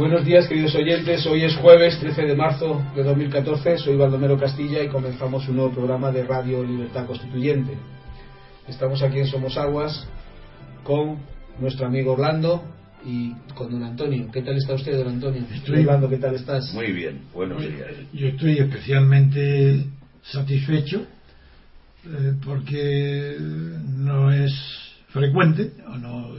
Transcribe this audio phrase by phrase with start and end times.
[0.00, 1.26] Buenos días, queridos oyentes.
[1.26, 3.76] Hoy es jueves 13 de marzo de 2014.
[3.76, 7.76] Soy Baldomero Castilla y comenzamos un nuevo programa de Radio Libertad Constituyente.
[8.66, 10.08] Estamos aquí en Somos Aguas
[10.84, 11.18] con
[11.60, 12.64] nuestro amigo Orlando
[13.04, 14.30] y con don Antonio.
[14.32, 15.42] ¿Qué tal está usted, don Antonio?
[15.52, 16.72] Estoy Orlando, ¿qué tal estás?
[16.72, 17.90] Muy bien, buenos días.
[18.14, 19.84] Yo estoy especialmente
[20.22, 21.04] satisfecho
[22.06, 24.50] eh, porque no es
[25.08, 26.36] frecuente o no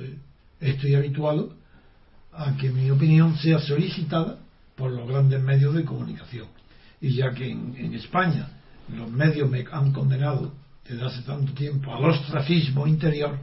[0.59, 1.61] estoy habituado
[2.34, 4.40] a que mi opinión sea solicitada
[4.76, 6.48] por los grandes medios de comunicación.
[7.00, 8.48] Y ya que en, en España
[8.96, 10.54] los medios me han condenado
[10.88, 13.38] desde hace tanto tiempo al ostracismo interior,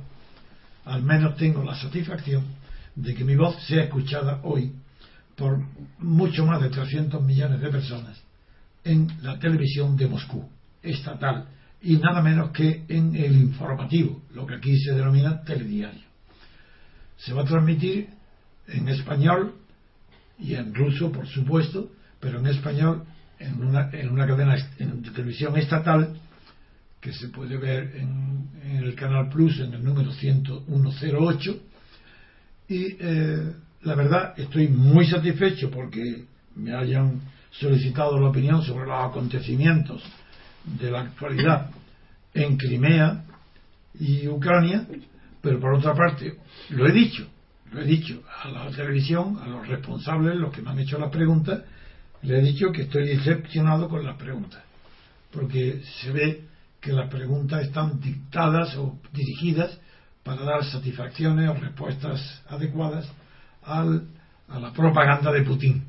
[0.84, 2.44] al menos tengo la satisfacción
[2.94, 4.72] de que mi voz sea escuchada hoy
[5.36, 5.62] por
[5.98, 8.20] mucho más de 300 millones de personas
[8.84, 10.48] en la televisión de Moscú,
[10.82, 11.46] estatal,
[11.80, 16.02] y nada menos que en el informativo, lo que aquí se denomina telediario.
[17.18, 18.08] Se va a transmitir
[18.68, 19.54] en español
[20.38, 23.04] y en ruso, por supuesto, pero en español
[23.38, 26.18] en una, en una cadena de televisión estatal
[27.00, 31.60] que se puede ver en, en, el Canal Plus en el número 10108
[32.68, 33.52] y eh,
[33.82, 36.24] la verdad estoy muy satisfecho porque
[36.56, 40.02] me hayan solicitado la opinión sobre los acontecimientos
[40.64, 41.70] de la actualidad
[42.34, 43.24] en Crimea
[43.98, 44.86] y Ucrania,
[45.40, 46.34] pero por otra parte,
[46.70, 47.26] lo he dicho,
[47.72, 51.10] lo he dicho a la televisión, a los responsables, los que me han hecho las
[51.10, 51.62] preguntas,
[52.22, 54.62] le he dicho que estoy decepcionado con las preguntas,
[55.30, 56.44] porque se ve
[56.80, 59.78] que las preguntas están dictadas o dirigidas
[60.22, 63.06] para dar satisfacciones o respuestas adecuadas
[63.62, 63.84] a
[64.58, 65.84] la propaganda de Putin,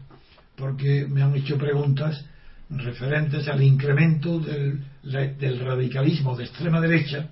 [0.55, 2.25] porque me han hecho preguntas
[2.69, 7.29] referentes al incremento del radicalismo de extrema derecha,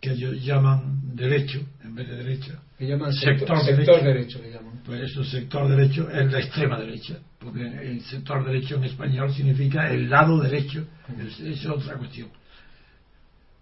[0.00, 2.60] que ellos llaman derecho en vez de derecha.
[2.78, 4.38] Que llaman sector, sector, derecho.
[4.38, 4.80] derecho llaman.
[4.84, 9.90] Pues eso, sector derecho, es la extrema derecha, porque el sector derecho en español significa
[9.90, 10.86] el lado derecho,
[11.18, 12.28] es, es otra cuestión.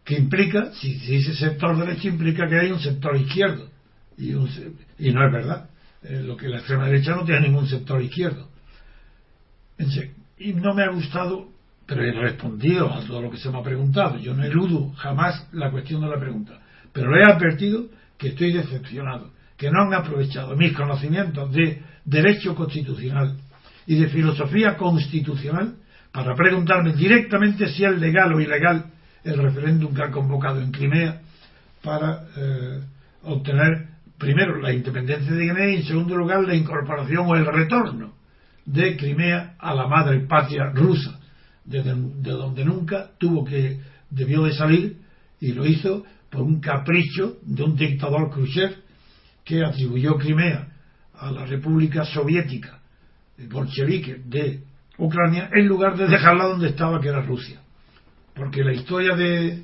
[0.04, 3.68] Que implica, si se dice sector derecho, implica que hay un sector izquierdo.
[4.16, 4.48] Y, un,
[4.98, 5.70] y no es verdad.
[6.02, 8.48] Eh, lo que la extrema derecha no tiene ningún sector izquierdo.
[10.38, 11.48] Y no me ha gustado,
[11.86, 14.18] pero he respondido a todo lo que se me ha preguntado.
[14.18, 16.60] Yo no eludo jamás la cuestión de la pregunta.
[16.92, 17.88] Pero le he advertido
[18.22, 23.36] que estoy decepcionado, que no han aprovechado mis conocimientos de derecho constitucional
[23.84, 25.74] y de filosofía constitucional
[26.12, 28.92] para preguntarme directamente si es legal o ilegal
[29.24, 31.20] el referéndum que ha convocado en Crimea
[31.82, 32.80] para eh,
[33.24, 33.88] obtener
[34.18, 38.12] primero la independencia de Guinea y en segundo lugar la incorporación o el retorno
[38.64, 41.18] de Crimea a la madre patria rusa,
[41.64, 44.98] de, de donde nunca tuvo que debió de salir
[45.40, 48.74] y lo hizo por un capricho de un dictador Khrushchev
[49.44, 50.66] que atribuyó Crimea
[51.14, 52.80] a la República Soviética
[53.48, 54.62] bolchevique de
[54.98, 57.60] Ucrania en lugar de dejarla donde estaba que era Rusia.
[58.34, 59.62] Porque la historia de,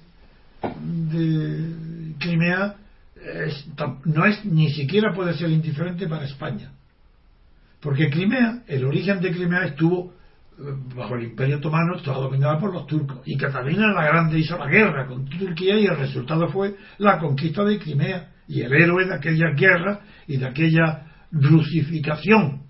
[0.83, 2.77] de Crimea
[3.47, 3.67] es,
[4.05, 6.73] no es ni siquiera puede ser indiferente para España.
[7.81, 10.13] Porque Crimea el origen de Crimea estuvo
[10.97, 13.21] bajo el Imperio Otomano estaba dominada por los turcos.
[13.25, 17.65] Y Catalina la Grande hizo la guerra con Turquía y el resultado fue la conquista
[17.65, 22.63] de Crimea y el héroe de aquella guerra y de aquella rusificación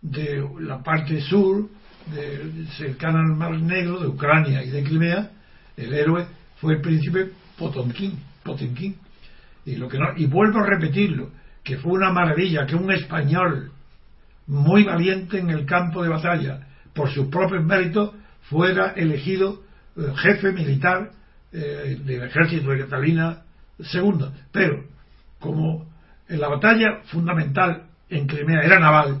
[0.00, 1.68] de la parte sur
[2.14, 5.30] de, cercana al Mar Negro de Ucrania y de Crimea.
[5.76, 8.96] El héroe fue el príncipe Potonkin, Potemkin.
[9.66, 11.30] Y lo que no, y vuelvo a repetirlo
[11.62, 13.72] que fue una maravilla que un español
[14.46, 16.65] muy valiente en el campo de batalla
[16.96, 18.14] por sus propios méritos,
[18.48, 19.60] fuera elegido
[19.96, 21.10] eh, jefe militar
[21.52, 23.42] eh, del ejército de Catalina
[23.78, 24.26] II.
[24.50, 24.84] Pero,
[25.38, 25.86] como
[26.28, 29.20] en la batalla fundamental en Crimea era naval,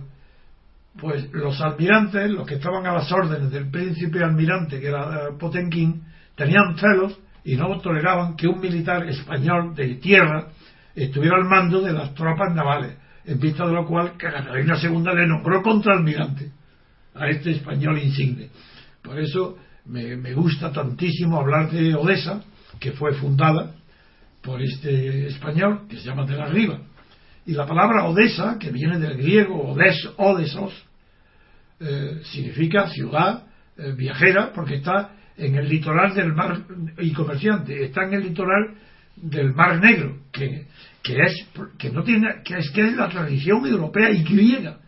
[0.98, 5.32] pues los almirantes, los que estaban a las órdenes del príncipe almirante, que era eh,
[5.38, 6.02] Potenkin,
[6.34, 10.48] tenían celos y no toleraban que un militar español de tierra
[10.94, 12.96] estuviera al mando de las tropas navales,
[13.26, 16.50] en vista de lo cual Catalina II le nombró contraalmirante
[17.18, 18.50] a este español insigne.
[19.02, 22.42] Por eso me, gusta tantísimo hablar de Odessa,
[22.80, 23.74] que fue fundada
[24.42, 26.80] por este español que se llama de la Riva.
[27.46, 30.72] Y la palabra Odessa, que viene del griego Odes, Odesos,
[31.78, 33.44] eh, significa ciudad
[33.76, 36.62] eh, viajera, porque está en el litoral del mar
[36.98, 38.74] y comerciante, está en el litoral
[39.16, 40.66] del Mar Negro, que,
[41.02, 41.46] que es
[41.78, 44.78] que no tiene que es que es la tradición europea y griega,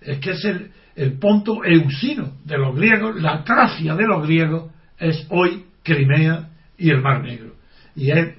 [0.00, 5.26] es que es el, ponto eusino de los griegos, la Tracia de los griegos es
[5.30, 7.54] hoy Crimea y el Mar Negro.
[7.94, 8.34] Y es,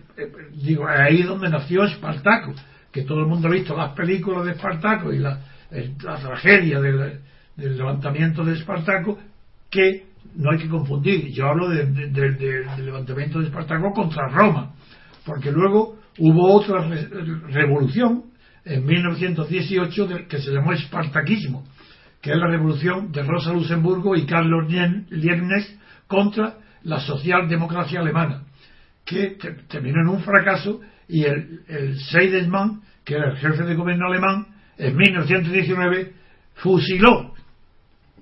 [0.61, 2.53] digo, ahí donde nació Espartaco,
[2.91, 5.39] que todo el mundo ha visto las películas de Espartaco y, la,
[6.03, 7.21] la tragedia del,
[7.55, 9.17] levantamiento de Espartaco,
[9.69, 11.27] que no hay que confundir.
[11.31, 11.93] Yo hablo del
[12.85, 14.73] levantamiento de Espartaco contra Roma,
[15.25, 16.87] porque luego hubo otra
[17.47, 18.28] revolución
[18.65, 21.65] en 1918 que se llamó espartaquismo,
[22.21, 28.43] que es la revolución de Rosa Luxemburgo y Carlos Liebknecht contra la socialdemocracia alemana,
[29.05, 31.97] que terminó en un fracaso y el, el
[33.03, 34.47] que era el jefe de gobierno alemán,
[34.77, 36.13] en 1919
[36.55, 37.33] fusiló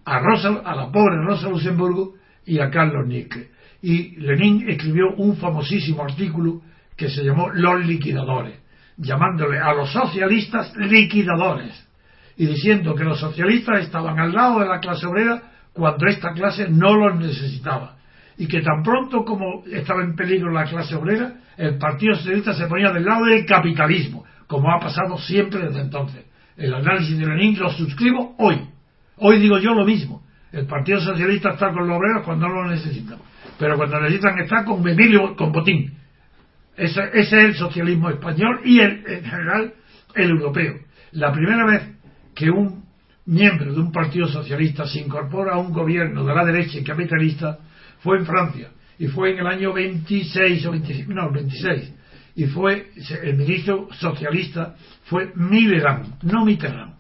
[0.06, 3.50] a, Rosa, a la pobre Rosa Luxemburgo y a Carlos Nietzsche.
[3.82, 6.62] Y Lenin escribió un famosísimo artículo
[6.96, 8.56] que se llamó Los liquidadores,
[8.98, 11.88] llamándole a los socialistas liquidadores
[12.36, 15.42] y diciendo que los socialistas estaban al lado de la clase obrera
[15.74, 17.98] cuando esta clase no los necesitaba
[18.38, 22.68] y que tan pronto como estaba en peligro la clase obrera, el Partido Socialista se
[22.68, 26.24] ponía del lado del capitalismo, como ha pasado siempre desde entonces.
[26.56, 28.62] El análisis de Lenin lo suscribo hoy.
[29.18, 30.22] Hoy digo yo lo mismo.
[30.52, 33.18] El Partido Socialista está con los obreros cuando no lo necesitan.
[33.58, 35.98] Pero cuando necesitan está con Emilio, con Botín.
[36.78, 39.74] Ese, es el socialismo español y el, en general
[40.14, 40.76] el europeo.
[41.12, 41.90] La primera vez
[42.36, 42.86] que un
[43.26, 47.58] miembro de un partido socialista se incorpora a un gobierno de la derecha y capitalista
[48.00, 48.70] fue en Francia
[49.00, 51.94] y fue en el año 26 o 25, no, 26
[52.36, 52.92] y fue
[53.24, 54.76] el ministro socialista
[55.06, 56.94] fue Millerand, no Mitterrand,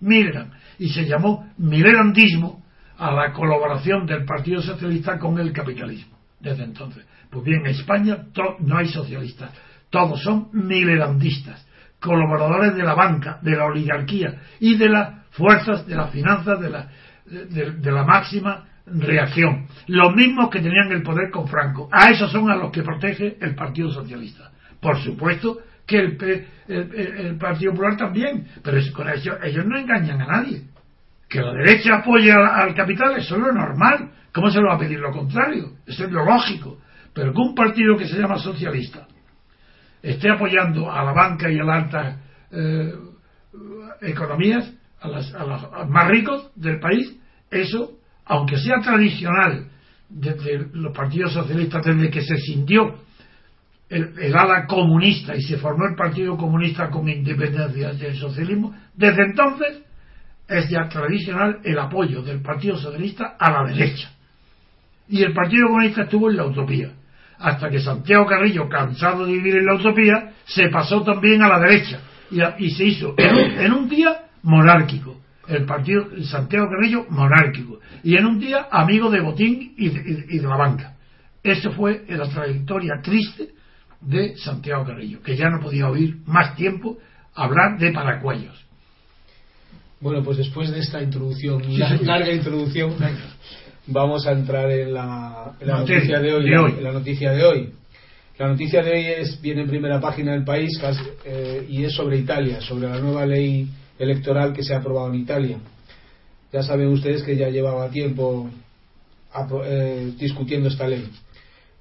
[0.00, 2.62] Millerand y se llamó Millerandismo
[2.98, 7.04] a la colaboración del Partido Socialista con el capitalismo desde entonces.
[7.30, 8.18] Pues bien, en España
[8.60, 9.50] no hay socialistas,
[9.90, 11.66] todos son milerandistas,
[12.00, 16.70] colaboradores de la banca, de la oligarquía y de las fuerzas de las finanzas de
[16.70, 16.88] la,
[17.26, 19.66] de, la máxima reacción.
[19.88, 21.88] Los mismos que tenían el poder con Franco.
[21.92, 24.50] A esos son a los que protege el Partido Socialista.
[24.80, 30.62] Por supuesto que el, Partido Popular también, pero con ellos, ellos no engañan a nadie.
[31.28, 34.10] Que la derecha apoye al, al, capital, eso es lo normal.
[34.32, 35.72] ¿Cómo se lo va a pedir lo contrario?
[35.86, 36.78] Eso es lo lógico.
[37.16, 39.08] Pero que un partido que se llama socialista
[40.02, 42.18] esté apoyando a la banca y a las altas
[42.52, 42.92] eh,
[44.02, 44.70] economías,
[45.00, 47.16] a, las, los más ricos del país,
[47.50, 47.92] eso,
[48.26, 49.66] aunque sea tradicional
[50.10, 52.98] desde los partidos socialistas, desde que se sintió
[53.88, 59.82] el, ala comunista y se formó el Partido Comunista con independencia del socialismo, desde entonces
[60.48, 64.10] es ya tradicional el apoyo del Partido Socialista a la derecha.
[65.08, 66.92] Y el Partido Comunista estuvo en la utopía
[67.38, 71.58] hasta que Santiago Carrillo, cansado de vivir en la utopía, se pasó también a la
[71.60, 72.00] derecha
[72.58, 78.38] y, se hizo en un, día monárquico, el partido Santiago Carrillo monárquico, y en un
[78.38, 80.96] día amigo de Botín y de, la banca.
[81.42, 83.50] Eso fue la trayectoria triste
[84.00, 86.98] de Santiago Carrillo, que ya no podía oír más tiempo
[87.34, 88.64] hablar de paracuellos.
[90.00, 91.62] Bueno, pues después de esta introducción,
[92.02, 92.94] larga introducción,
[93.86, 97.72] vamos a entrar en la, noticia de hoy, la noticia de hoy.
[98.38, 100.78] La noticia de hoy es, viene en primera página del país
[101.24, 103.66] eh, y es sobre Italia, sobre la nueva ley
[103.98, 105.58] electoral que se ha aprobado en Italia.
[106.52, 108.50] Ya saben ustedes que ya llevaba tiempo
[109.64, 111.08] eh, discutiendo esta ley.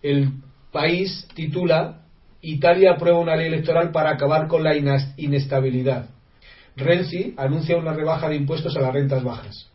[0.01, 0.29] El
[0.71, 2.03] país titula
[2.41, 4.75] Italia aprueba una ley electoral para acabar con la
[5.17, 6.09] inestabilidad.
[6.77, 9.74] Renzi anuncia una rebaja de impuestos a las rentas bajas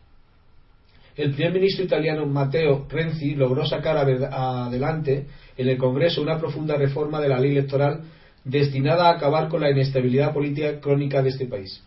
[1.15, 5.25] el primer ministro italiano Matteo Renzi logró sacar adelante
[5.57, 8.01] en el Congreso una profunda reforma de la ley electoral
[8.43, 11.83] destinada a acabar con la inestabilidad política crónica de este país.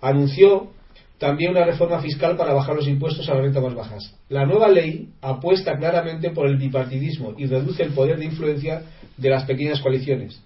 [0.00, 0.70] Anunció
[1.18, 4.16] también una reforma fiscal para bajar los impuestos a las rentas más bajas.
[4.30, 8.84] La nueva ley apuesta claramente por el bipartidismo y reduce el poder de influencia
[9.18, 10.40] de las pequeñas coaliciones,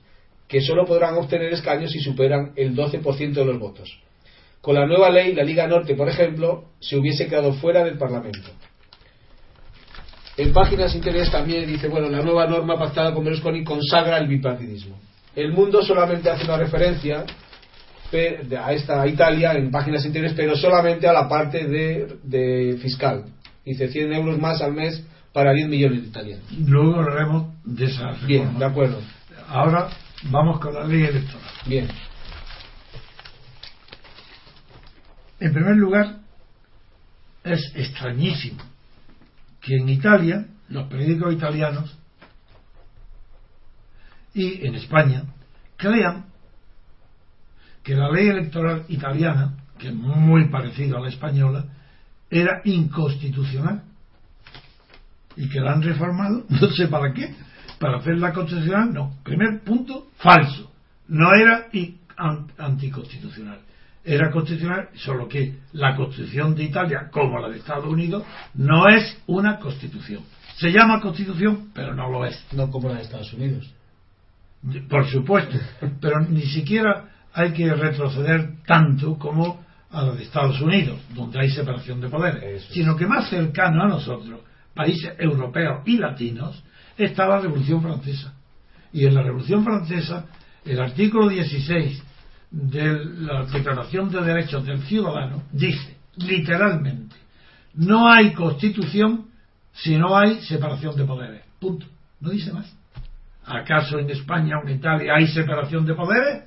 [0.48, 3.96] que solo podrán obtener escaños si superan el 12% de los votos.
[4.64, 8.48] Con la nueva ley, la Liga Norte, por ejemplo, se hubiese quedado fuera del Parlamento.
[10.38, 14.98] En páginas interiores también dice, bueno, la nueva norma pactada con Berlusconi consagra el bipartidismo.
[15.36, 17.26] El mundo solamente hace una referencia
[18.58, 23.26] a esta Italia en páginas interiores, pero solamente a la parte de, fiscal.
[23.66, 25.04] Dice 100 euros más al mes
[25.34, 26.44] para 10 millones de italianos.
[26.66, 28.98] Luego hablaremos de esa Bien, de acuerdo.
[29.46, 29.90] Ahora
[30.30, 31.50] vamos con la ley electoral.
[31.66, 31.86] Bien.
[35.40, 36.20] En primer lugar,
[37.42, 38.62] es extrañísimo
[39.60, 41.96] que en Italia, los periódicos italianos
[44.32, 45.24] y en España
[45.76, 46.26] crean
[47.82, 51.66] que la ley electoral italiana, que es muy parecida a la española,
[52.30, 53.82] era inconstitucional
[55.36, 57.34] y que la han reformado, no sé para qué,
[57.78, 59.18] para hacerla constitucional, no.
[59.22, 60.72] Primer punto, falso,
[61.08, 61.68] no era
[62.56, 63.60] anticonstitucional
[64.04, 68.22] era constitucional, solo que la constitución de Italia, como la de Estados Unidos,
[68.54, 70.22] no es una constitución.
[70.56, 72.44] Se llama constitución, pero no lo es.
[72.52, 73.72] No como la de Estados Unidos.
[74.88, 75.58] Por supuesto,
[76.00, 81.50] pero ni siquiera hay que retroceder tanto como a la de Estados Unidos, donde hay
[81.50, 84.40] separación de poderes, sino que más cercano a nosotros,
[84.74, 86.62] países europeos y latinos,
[86.96, 88.34] está la Revolución Francesa.
[88.92, 90.26] Y en la Revolución Francesa,
[90.64, 92.02] el artículo 16
[92.54, 97.16] de la Declaración de Derechos del Ciudadano dice, literalmente,
[97.74, 99.26] no hay constitución
[99.72, 101.42] si no hay separación de poderes.
[101.58, 101.86] Punto.
[102.20, 102.72] No dice más.
[103.44, 106.44] ¿Acaso en España o en Italia hay separación de poderes?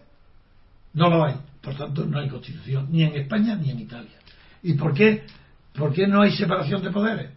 [0.93, 1.35] No lo hay.
[1.61, 4.17] Por tanto, no hay constitución, ni en España ni en Italia.
[4.63, 5.25] ¿Y por qué?
[5.75, 7.31] ¿Por qué no hay separación de poderes?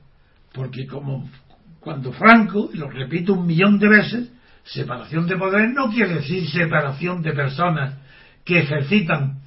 [0.53, 1.29] Porque como
[1.81, 6.49] cuando Franco, y lo repito un millón de veces, separación de poderes no quiere decir
[6.49, 8.00] separación de personas
[8.45, 9.41] que ejercitan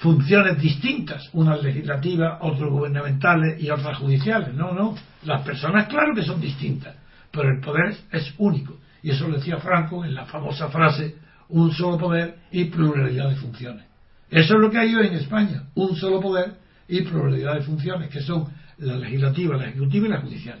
[0.00, 4.54] funciones distintas, unas legislativas, otras gubernamentales y otras judiciales.
[4.54, 4.94] No, no.
[5.24, 6.96] Las personas, claro que son distintas,
[7.30, 8.78] pero el poder es único.
[9.02, 11.16] Y eso lo decía Franco en la famosa frase,
[11.50, 13.84] un solo poder y pluralidad de funciones.
[14.30, 16.54] Eso es lo que hay hoy en España, un solo poder
[16.88, 18.46] y pluralidad de funciones, que son
[18.78, 20.60] la legislativa, la ejecutiva y la judicial.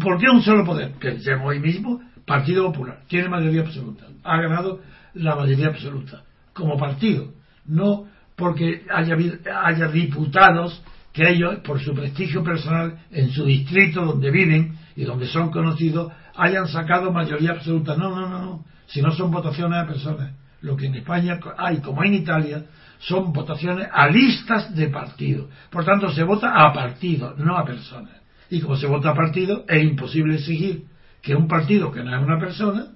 [0.00, 0.94] ¿Por qué un solo poder?
[0.98, 4.80] Decimos hoy mismo, Partido Popular, tiene mayoría absoluta, ha ganado
[5.14, 6.22] la mayoría absoluta
[6.58, 7.32] como partido,
[7.66, 9.16] no porque haya,
[9.64, 15.26] haya diputados que ellos, por su prestigio personal en su distrito donde viven y donde
[15.26, 17.96] son conocidos, hayan sacado mayoría absoluta.
[17.96, 18.64] No, no, no, no.
[18.86, 20.32] Si no son votaciones a personas.
[20.60, 22.64] Lo que en España hay, como en Italia,
[22.98, 25.48] son votaciones a listas de partidos.
[25.70, 28.14] Por tanto, se vota a partidos, no a personas.
[28.50, 30.84] Y como se vota a partidos, es imposible exigir
[31.22, 32.86] que un partido que no es una persona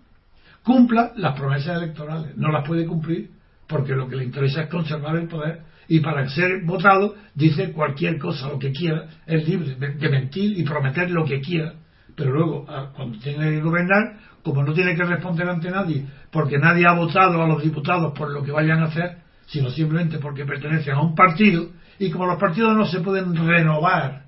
[0.63, 2.37] cumpla las promesas electorales.
[2.37, 3.31] No las puede cumplir
[3.73, 8.19] porque lo que le interesa es conservar el poder y para ser votado dice cualquier
[8.19, 11.73] cosa, lo que quiera, es libre de mentir y prometer lo que quiera.
[12.15, 16.87] Pero luego, cuando tiene que gobernar, como no tiene que responder ante nadie, porque nadie
[16.87, 20.95] ha votado a los diputados por lo que vayan a hacer, sino simplemente porque pertenecen
[20.95, 24.27] a un partido, y como los partidos no se pueden renovar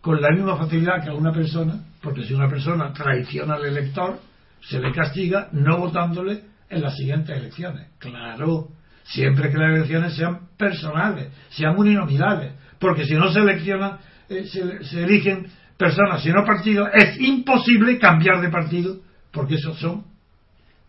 [0.00, 4.20] con la misma facilidad que a una persona, porque si una persona traiciona al elector,
[4.60, 7.88] se le castiga no votándole en las siguientes elecciones.
[7.98, 8.68] Claro,
[9.04, 15.02] siempre que las elecciones sean personales, sean uninominales, porque si no se eleccionan, eh, se,
[15.02, 15.46] eligen
[15.76, 19.00] personas, sino partidos, es imposible cambiar de partido,
[19.32, 20.04] porque esos son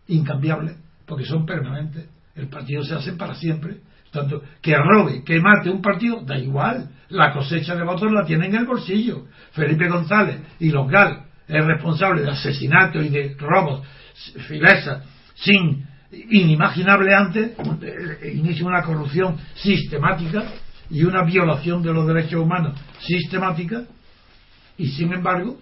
[0.08, 2.08] incambiables, porque son permanentes.
[2.34, 3.78] El partido se hace para siempre.
[4.10, 6.88] Tanto que robe, que mate un partido, da igual.
[7.10, 9.26] La cosecha de votos la tiene en el bolsillo.
[9.52, 13.86] Felipe González y los GAL es responsable de asesinatos y de robos,
[14.46, 15.02] fileza,
[15.40, 17.52] sin inimaginable antes,
[17.82, 20.44] eh, inicia una corrupción sistemática
[20.90, 23.82] y una violación de los derechos humanos sistemática,
[24.76, 25.58] y sin embargo,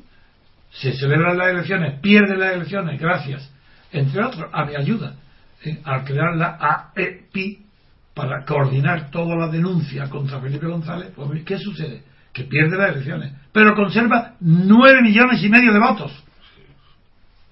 [0.71, 3.51] se celebran las elecciones, pierde las elecciones, gracias,
[3.93, 5.17] entre otros, a mi ayuda,
[5.65, 6.59] eh, al crear la
[6.95, 7.67] AEPI
[8.15, 12.03] para coordinar toda la denuncia contra Felipe González, pues, ¿qué sucede?
[12.33, 16.26] Que pierde las elecciones, pero conserva nueve millones y medio de votos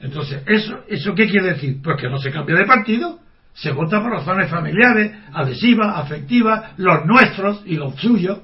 [0.05, 1.81] entonces, ¿eso, ¿eso qué quiere decir?
[1.83, 3.21] Pues que no se cambia de partido,
[3.55, 8.41] se vota por razones familiares, adhesivas, afectivas, los nuestros y los suyos,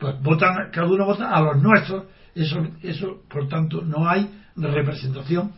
[0.00, 5.52] pues votan, cada uno vota a los nuestros, eso, eso por tanto, no hay representación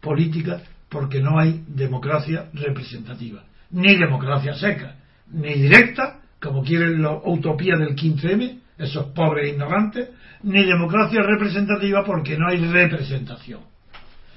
[0.00, 4.94] política porque no hay democracia representativa, ni democracia seca,
[5.30, 10.08] ni directa, como quieren la utopía del 15M, esos pobres ignorantes,
[10.44, 13.60] ni democracia representativa porque no hay representación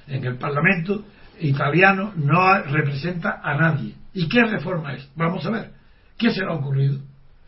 [0.07, 1.05] en el Parlamento
[1.39, 3.95] italiano no representa a nadie.
[4.13, 5.09] ¿Y qué reforma es?
[5.15, 5.71] Vamos a ver.
[6.17, 6.99] ¿Qué se le ha ocurrido?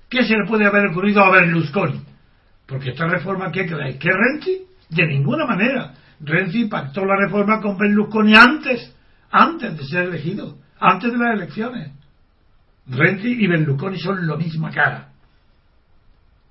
[0.09, 2.01] ¿Qué se le puede haber ocurrido a Berlusconi?
[2.65, 3.97] Porque esta reforma, ¿qué creéis?
[3.97, 4.61] ¿Que Renzi?
[4.89, 5.93] De ninguna manera.
[6.19, 8.95] Renzi pactó la reforma con Berlusconi antes,
[9.31, 11.91] antes de ser elegido, antes de las elecciones.
[12.87, 15.09] Renzi y Berlusconi son la misma cara.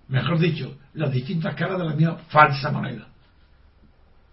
[0.09, 3.09] Mejor dicho, las distintas caras de la misma falsa moneda.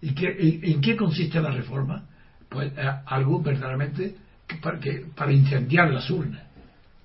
[0.02, 2.06] ¿Y qué, en qué consiste la reforma?
[2.48, 4.16] Pues eh, algo verdaderamente
[4.62, 6.42] para, que, para incendiar las urnas.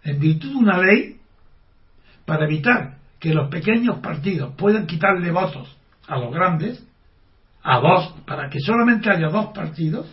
[0.03, 1.17] En virtud de una ley
[2.25, 5.75] para evitar que los pequeños partidos puedan quitarle votos
[6.07, 6.83] a los grandes,
[7.63, 10.07] a dos, para que solamente haya dos partidos,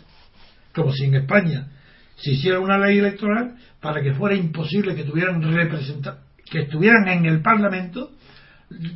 [0.75, 1.69] como si en España
[2.17, 5.41] se hiciera una ley electoral para que fuera imposible que tuvieran
[6.51, 8.12] que estuvieran en el Parlamento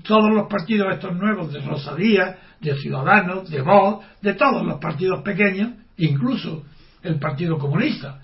[0.03, 5.23] todos los partidos estos nuevos de Rosadía, de Ciudadanos, de Vox, de todos los partidos
[5.23, 6.65] pequeños, incluso
[7.03, 8.21] el Partido Comunista,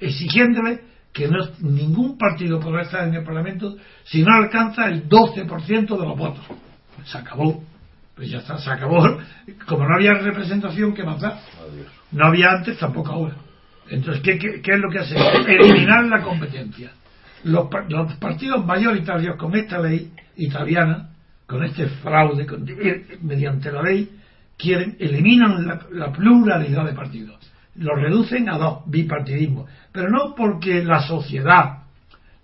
[0.00, 0.80] exigiéndole
[1.12, 6.06] que no, ningún partido podrá estar en el Parlamento si no alcanza el 12% de
[6.06, 6.44] los votos.
[7.04, 7.64] se acabó.
[8.14, 9.18] Pues ya está, se acabó.
[9.66, 11.40] Como no había representación, ¿qué más da?
[12.12, 13.34] No había antes, tampoco ahora.
[13.88, 15.16] Entonces, ¿qué, qué, es lo que hace?
[15.48, 16.92] Eliminar la competencia.
[17.44, 21.10] Los, los, partidos mayoritarios con esta ley italiana,
[21.46, 22.46] con este fraude,
[22.82, 24.10] eh, mediante la ley,
[24.56, 27.38] quieren, eliminan la, la pluralidad de partidos.
[27.76, 29.66] Los reducen a dos, bipartidismo.
[29.92, 31.84] Pero no porque la sociedad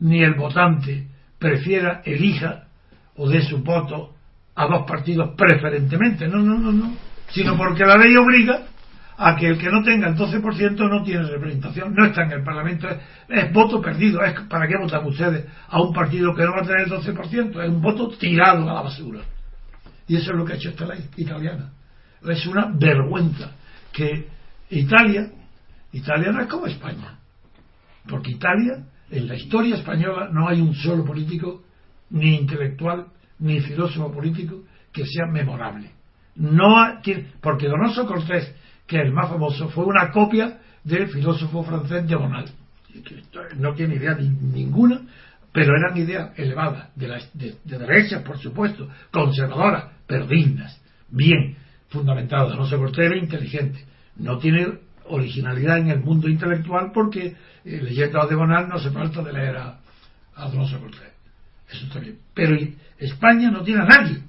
[0.00, 1.06] ni el votante
[1.38, 2.64] prefiera, elija
[3.16, 4.14] o dé su voto
[4.54, 6.28] a dos partidos preferentemente.
[6.28, 6.96] No, no, no, no.
[7.30, 8.66] Sino porque la ley obliga
[9.18, 12.44] a que el que no tenga el 12% no tiene representación, no está en el
[12.44, 12.88] Parlamento,
[13.28, 14.22] es, voto perdido.
[14.22, 17.62] Es, ¿Para qué votan ustedes a un partido que no va a tener el 12%?
[17.62, 19.20] Es un voto tirado a la basura.
[20.06, 21.72] Y eso es lo que ha hecho esta ley italiana.
[22.22, 23.52] Es una vergüenza
[23.92, 24.28] que
[24.70, 25.30] Italia,
[25.92, 27.18] Italia no es como España.
[28.08, 31.62] Porque Italia, en la historia española, no hay un solo político,
[32.10, 33.06] ni intelectual,
[33.38, 35.90] ni filósofo político, que sea memorable.
[36.36, 36.76] No
[37.40, 38.54] porque Donoso Cortés
[38.86, 42.46] que el más famoso, fue una copia del filósofo francés de Bonal.
[43.56, 45.00] No tiene idea ninguna,
[45.52, 51.56] pero eran ideas elevadas, de, la, de, derechas, por supuesto, conservadoras, pero dignas, bien
[51.88, 52.56] fundamentadas.
[52.56, 53.84] No se era inteligente,
[54.16, 58.90] no tiene originalidad en el mundo intelectual porque eh, leyendo a de Bonal no se
[58.90, 59.78] falta de leer a,
[60.36, 61.12] a Cortés.
[61.68, 62.18] Eso está bien.
[62.34, 62.56] Pero
[62.98, 64.22] España no tiene a nadie.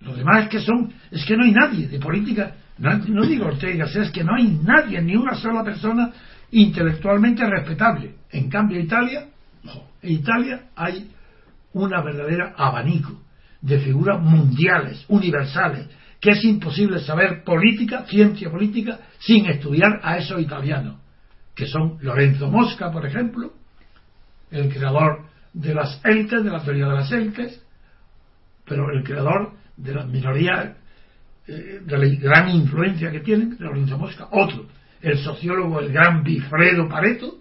[0.00, 3.86] Lo demás es que son, es que no hay nadie de política no, digo Ortega
[3.86, 6.12] es que no hay nadie, ni una sola persona
[6.50, 8.14] intelectualmente respetable.
[8.30, 9.26] En cambio, Italia,
[10.02, 11.10] en Italia hay
[11.72, 13.20] una verdadera abanico
[13.60, 15.88] de figuras mundiales, universales,
[16.20, 20.96] que es imposible saber política, ciencia política, sin estudiar a esos italianos,
[21.54, 23.52] que son Lorenzo Mosca, por ejemplo,
[24.50, 27.62] el creador de las élites, de la teoría de las élites,
[28.64, 30.76] pero el creador de las minorías
[31.48, 34.66] de la gran influencia que tienen, Lorenzo Mosca, otro,
[35.00, 37.38] el sociólogo, el gran Bifredo Pareto,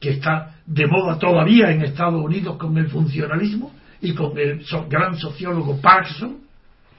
[0.00, 5.16] que está de moda todavía en Estados Unidos con el funcionalismo, y con el gran
[5.16, 6.38] sociólogo Parkinson,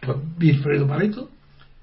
[0.01, 1.29] pues Bifredo Pareto,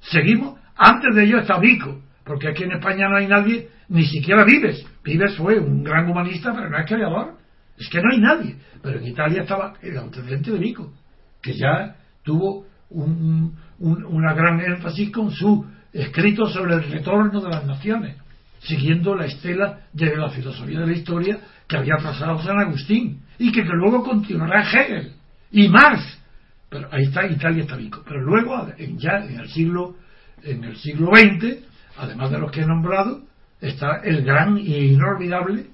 [0.01, 4.45] seguimos, antes de ello está Vico, porque aquí en España no hay nadie, ni siquiera
[4.45, 7.35] Vives, Vives fue un gran humanista, pero no es creador,
[7.79, 10.93] es que no hay nadie, pero en Italia estaba el antecedente de Vico,
[11.41, 17.67] que ya tuvo un, una gran énfasis con su escrito sobre el retorno de las
[17.67, 18.17] naciones,
[18.61, 23.51] siguiendo la estela de la filosofía de la historia que había trazado San Agustín y
[23.51, 25.13] que, luego continuará Hegel
[25.51, 26.21] y Marx.
[26.69, 28.03] Pero ahí está Italia está rico.
[28.07, 29.97] Pero luego, ya en el siglo
[30.45, 31.59] en el siglo XX,
[31.99, 33.23] además de los que he nombrado,
[33.61, 35.67] está el gran e inolvidable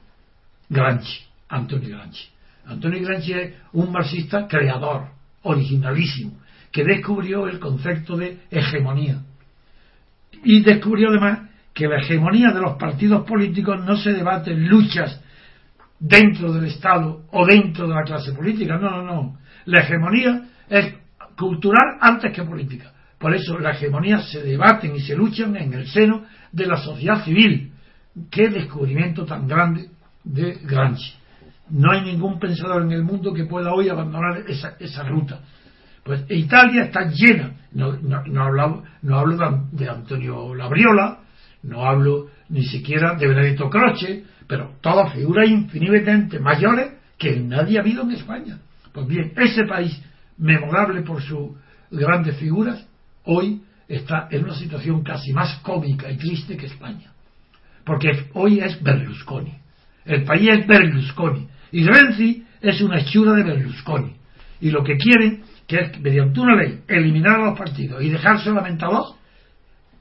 [0.68, 2.28] Gramsci, Antonio Gramsci.
[2.66, 5.08] Antonio Gramsci es un marxista creador,
[5.42, 6.38] originalísimo,
[6.72, 9.22] que descubrió el concepto de hegemonía.
[10.44, 15.22] Y descubrió además que la hegemonía de los partidos políticos no se debate en luchas
[15.98, 18.76] dentro del Estado o dentro de la clase política.
[18.76, 19.38] No, no, no.
[19.66, 20.94] La hegemonía es
[21.36, 22.92] cultural antes que política.
[23.18, 27.24] Por eso la hegemonía se debaten y se luchan en el seno de la sociedad
[27.24, 27.72] civil.
[28.30, 29.88] Qué descubrimiento tan grande
[30.24, 31.14] de Gramsci.
[31.70, 35.40] No hay ningún pensador en el mundo que pueda hoy abandonar esa, esa ruta.
[36.08, 41.18] Pues Italia está llena, no, no, hablo, no hablo de, Antonio Labriola,
[41.64, 47.82] no hablo ni siquiera de Benedetto Croce, pero todas figuras infinitamente mayores que nadie ha
[47.82, 48.58] habido en España.
[48.90, 50.02] Pues bien, ese país,
[50.38, 51.50] memorable por sus
[51.90, 52.88] grandes figuras,
[53.24, 57.12] hoy está en una situación casi más cómica y triste que España.
[57.84, 59.52] Porque hoy es Berlusconi.
[60.06, 61.48] El país es Berlusconi.
[61.70, 64.14] Y Renzi es una hechura de Berlusconi.
[64.62, 68.40] Y lo que quieren que es mediante una ley eliminar a los partidos y dejar
[68.40, 69.14] solamente a dos.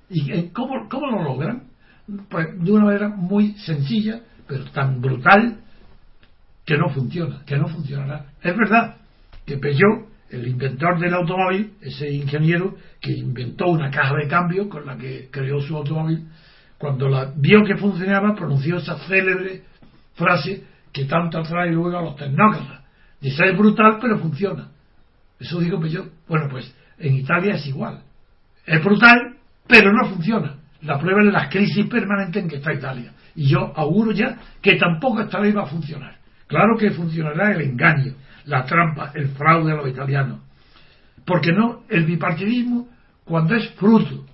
[0.10, 1.63] ¿Y eh, cómo, cómo lo logran?
[2.30, 5.60] Pues de una manera muy sencilla, pero tan brutal
[6.65, 8.27] que no funciona, que no funcionará.
[8.41, 8.95] Es verdad
[9.45, 14.86] que Peugeot, el inventor del automóvil, ese ingeniero que inventó una caja de cambio con
[14.86, 16.30] la que creó su automóvil,
[16.77, 19.63] cuando la vio que funcionaba, pronunció esa célebre
[20.13, 22.84] frase que tanto atrae luego a los tecnócratas.
[23.19, 24.69] Dice, es brutal, pero funciona.
[25.39, 26.06] Eso digo pues yo.
[26.28, 28.02] Bueno, pues en Italia es igual.
[28.65, 30.56] Es brutal, pero no funciona.
[30.82, 33.13] La prueba es la crisis permanente en que está Italia.
[33.36, 36.17] Y yo auguro ya que tampoco esta ley va a funcionar.
[36.47, 38.13] Claro que funcionará el engaño,
[38.45, 40.39] la trampa, el fraude a los italianos.
[41.26, 42.88] Porque no, el bipartidismo,
[43.26, 44.26] cuando es fruto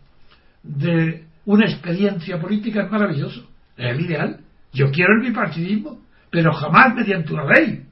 [0.62, 3.50] de una experiencia política, es maravilloso.
[3.76, 4.40] Es el ideal.
[4.72, 7.84] Yo quiero el bipartidismo, pero jamás mediante una ley.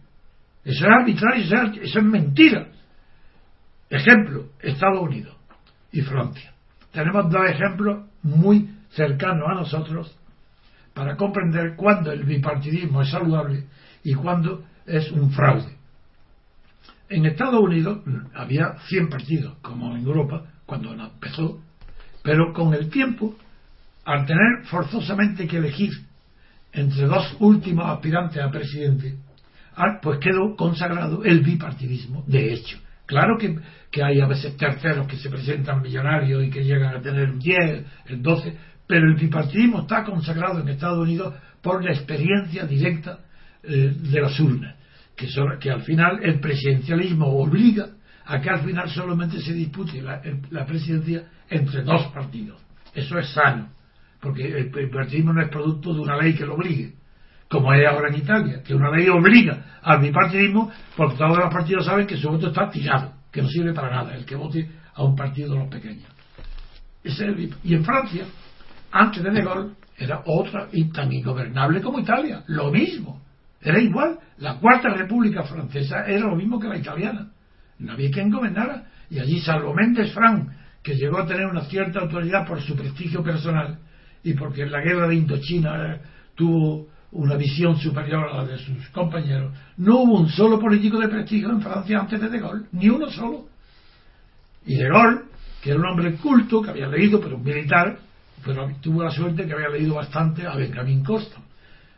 [0.64, 2.68] Eso es arbitrario, eso es, eso es mentira.
[3.92, 5.36] Ejemplo, Estados Unidos
[5.92, 6.54] y Francia.
[6.94, 10.18] Tenemos dos ejemplos muy cercanos a nosotros
[10.94, 13.66] para comprender cuándo el bipartidismo es saludable
[14.04, 15.76] y cuándo es un fraude.
[17.10, 18.00] En Estados Unidos
[18.34, 21.62] había 100 partidos, como en Europa, cuando empezó,
[22.24, 23.36] pero con el tiempo,
[24.06, 25.92] al tener forzosamente que elegir
[26.72, 29.18] entre dos últimos aspirantes a presidente,
[29.76, 32.78] ah, pues quedó consagrado el bipartidismo, de hecho.
[33.12, 33.60] Claro que,
[33.92, 37.40] que, hay a veces terceros que se presentan millonarios y que llegan a tener el
[37.40, 38.56] 10, el 12,
[38.88, 43.20] pero el bipartidismo está consagrado en Estados Unidos por la experiencia directa
[43.64, 44.78] eh, de las urnas,
[45.14, 45.28] que,
[45.60, 47.90] que al final el presidencialismo obliga
[48.28, 52.62] a que al final solamente se dispute la, la presidencia entre dos partidos.
[52.96, 53.74] Eso es sano,
[54.22, 56.94] porque el bipartidismo no es producto de una ley que lo obligue,
[57.52, 61.86] como es ahora en Italia, que una ley obliga al bipartidismo, porque todos los partidos
[61.86, 65.04] saben que su voto está tirado, que no sirve para nada, el que vote a
[65.04, 66.10] un partido de los pequeños.
[67.04, 68.24] y en Francia,
[68.90, 73.22] antes de De Gaulle, era otra y tan ingobernable como Italia, lo mismo,
[73.60, 74.18] era igual.
[74.38, 77.32] La Cuarta República Francesa era lo mismo que la italiana,
[77.80, 80.50] no había quien gobernara, y allí, salvo Méndez Frank,
[80.82, 83.78] que llegó a tener una cierta autoridad por su prestigio personal
[84.24, 86.00] y porque en la guerra de Indochina
[86.36, 89.54] tuvo una visión superior a la de sus compañeros.
[89.78, 93.10] No hubo un solo político de prestigio en Francia antes de De Gaulle, ni uno
[93.10, 93.46] solo.
[94.66, 95.22] Y De Gaulle,
[95.62, 98.00] que era un hombre culto, que había leído, pero un militar,
[98.44, 101.46] pero tuvo la suerte que había leído bastante a Benjamin Constant.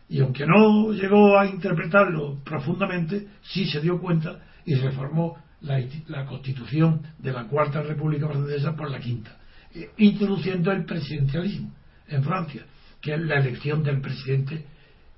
[0.10, 6.26] Y aunque no llegó a interpretarlo profundamente, sí se dio cuenta y reformó la, la
[6.26, 9.38] constitución de la Cuarta República Francesa por la Quinta,
[9.74, 11.72] eh, introduciendo el presidencialismo
[12.08, 12.66] en Francia,
[13.02, 14.66] que es la elección del presidente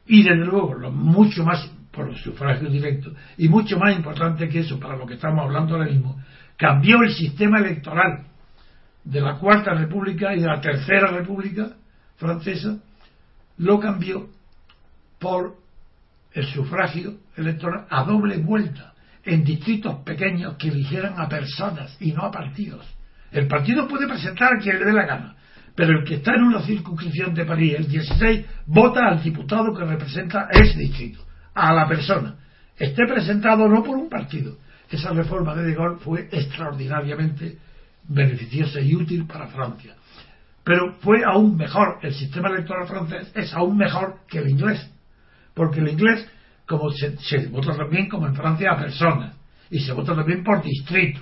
[0.08, 4.60] y desde luego lo mucho más por el sufragio directo y mucho más importante que
[4.60, 6.22] eso para lo que estamos hablando ahora mismo
[6.58, 8.26] cambió el sistema electoral
[9.04, 11.70] de la cuarta república y de la tercera república
[12.18, 12.78] francesa
[13.58, 14.28] lo cambió
[15.20, 15.56] por
[16.34, 22.24] el sufragio electoral a doble vuelta en distritos pequeños que eligieran a personas y no
[22.24, 22.86] a partidos.
[23.32, 25.36] El partido puede presentar a quien le dé la gana
[25.76, 29.84] pero el que está en una circunscripción de París, el 16, vota al diputado que
[29.84, 31.20] representa ese distrito,
[31.54, 32.38] a la persona.
[32.78, 34.58] Esté presentado no por un partido.
[34.90, 37.58] Esa reforma de De Gaulle fue extraordinariamente
[38.08, 39.96] beneficiosa y útil para Francia.
[40.64, 44.90] Pero fue aún mejor, el sistema electoral francés es aún mejor que el inglés.
[45.54, 46.28] Porque el inglés,
[46.66, 49.36] como se, se vota también como en Francia a personas,
[49.70, 51.22] y se vota también por distrito,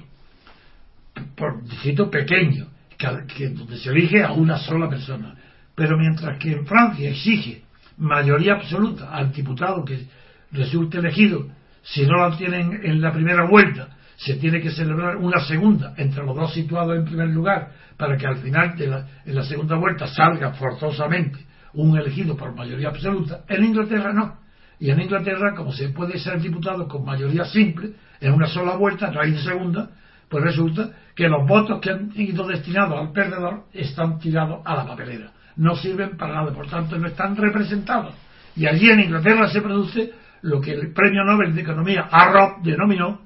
[1.36, 5.36] por distrito pequeño que, donde se elige a una sola persona.
[5.75, 7.63] Pero mientras que en Francia exige
[7.97, 10.06] mayoría absoluta al diputado que
[10.51, 11.47] resulte elegido,
[11.82, 16.23] si no la tienen en la primera vuelta, se tiene que celebrar una segunda entre
[16.23, 19.75] los dos situados en primer lugar para que al final de la, en la segunda
[19.75, 21.39] vuelta salga forzosamente
[21.73, 23.41] un elegido por mayoría absoluta.
[23.47, 24.38] En Inglaterra no.
[24.79, 29.12] Y en Inglaterra, como se puede ser diputado con mayoría simple, en una sola vuelta,
[29.12, 29.89] no hay segunda,
[30.34, 34.88] pues resulta que los votos que han ido destinados al perdedor están tirados a la
[34.88, 35.32] papelera.
[35.58, 38.15] No sirven para nada, por tanto no están representados.
[38.56, 43.22] Y allí en Inglaterra se produce lo que el premio Nobel de Economía Arrop denominó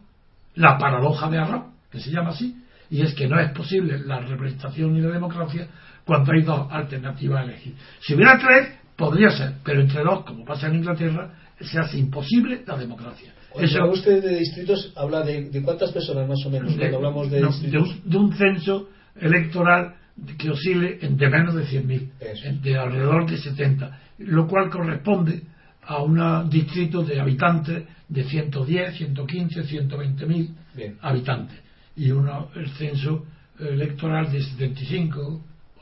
[0.55, 4.19] la paradoja de Arrop, que se llama así, y es que no es posible la
[4.19, 5.65] representación y la democracia
[6.03, 7.73] cuando hay dos alternativas a elegir.
[8.01, 8.67] Si hubiera tres,
[8.97, 11.29] podría ser, pero entre dos, como pasa en Inglaterra,
[11.61, 13.31] se hace imposible la democracia.
[13.57, 17.41] Cuando habla usted de distritos, habla de, cuántas personas más o menos cuando hablamos de
[17.41, 18.03] distritos.
[18.03, 19.95] De un, censo electoral
[20.37, 25.41] que oscile de menos de 100.000, de alrededor de 70, lo cual corresponde
[25.83, 31.67] a un distrito de habitantes de 110, 115, 120.000 habitantes
[31.97, 33.25] y uno, el censo
[33.59, 35.41] electoral de 75,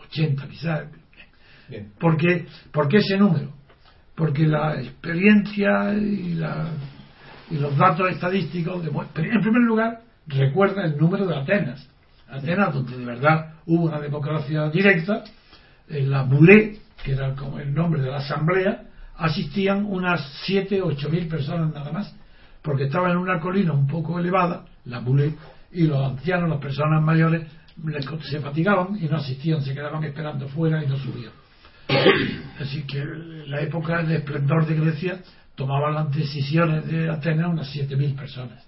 [0.09, 0.87] 80 quizás.
[1.99, 2.45] ¿Por qué?
[2.71, 3.53] ¿Por qué ese número?
[4.15, 6.69] Porque la experiencia y la
[7.49, 9.25] y los datos estadísticos demuestran.
[9.25, 11.87] En primer lugar, recuerda el número de Atenas.
[12.27, 15.23] Atenas, donde de verdad hubo una democracia directa,
[15.87, 18.83] en la Boulé, que era como el nombre de la asamblea,
[19.17, 22.15] asistían unas 7 o 8 mil personas nada más,
[22.61, 25.35] porque estaba en una colina un poco elevada, la Boulé,
[25.71, 27.47] y los ancianos, las personas mayores,
[28.29, 31.31] se fatigaban y no asistían, se quedaban esperando fuera y no subían.
[32.59, 33.03] Así que
[33.47, 35.19] la época de esplendor de Grecia
[35.55, 38.65] tomaban las decisiones de Atenas unas 7.000 personas,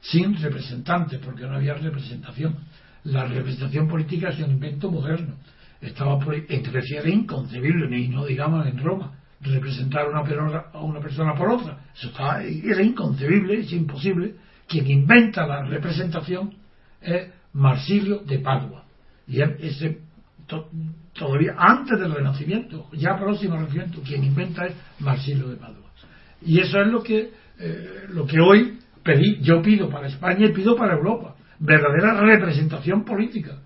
[0.00, 2.56] sin representantes, porque no había representación.
[3.04, 5.34] La representación política es un invento moderno.
[5.80, 10.80] Estaba por, en Grecia era inconcebible, ni no digamos en Roma, representar una, persona, a
[10.80, 11.78] una persona por otra.
[11.94, 14.36] Eso está, era inconcebible, es imposible.
[14.68, 16.54] Quien inventa la representación
[17.00, 18.84] es Marsilio de Padua.
[19.26, 20.00] Y ese,
[21.12, 25.81] todavía antes del Renacimiento, ya próximo al Renacimiento, quien inventa es Marsilio de Padua.
[26.44, 30.52] Y eso es lo que, eh, lo que hoy pedí, yo pido para España y
[30.52, 31.34] pido para Europa.
[31.58, 33.58] Verdadera representación política.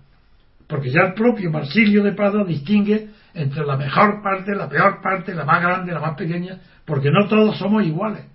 [0.67, 5.33] Porque ya el propio Marsilio de Padua distingue entre la mejor parte, la peor parte,
[5.33, 8.25] la más grande, la más pequeña, porque no todos somos iguales.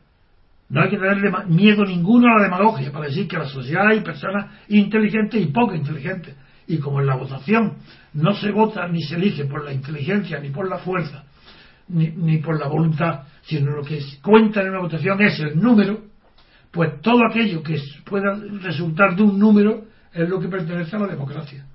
[0.69, 4.01] No hay que tenerle miedo ninguno a la demagogia para decir que la sociedad hay
[4.01, 6.35] personas inteligentes y poco inteligentes.
[6.67, 7.75] Y como en la votación
[8.15, 11.25] no se vota ni se elige por la inteligencia ni por la fuerza,
[11.89, 16.01] ni, ni por la voluntad, sino lo que cuenta en una votación es el número,
[16.71, 21.07] pues todo aquello que pueda resultar de un número es lo que pertenece a la
[21.09, 21.67] democracia.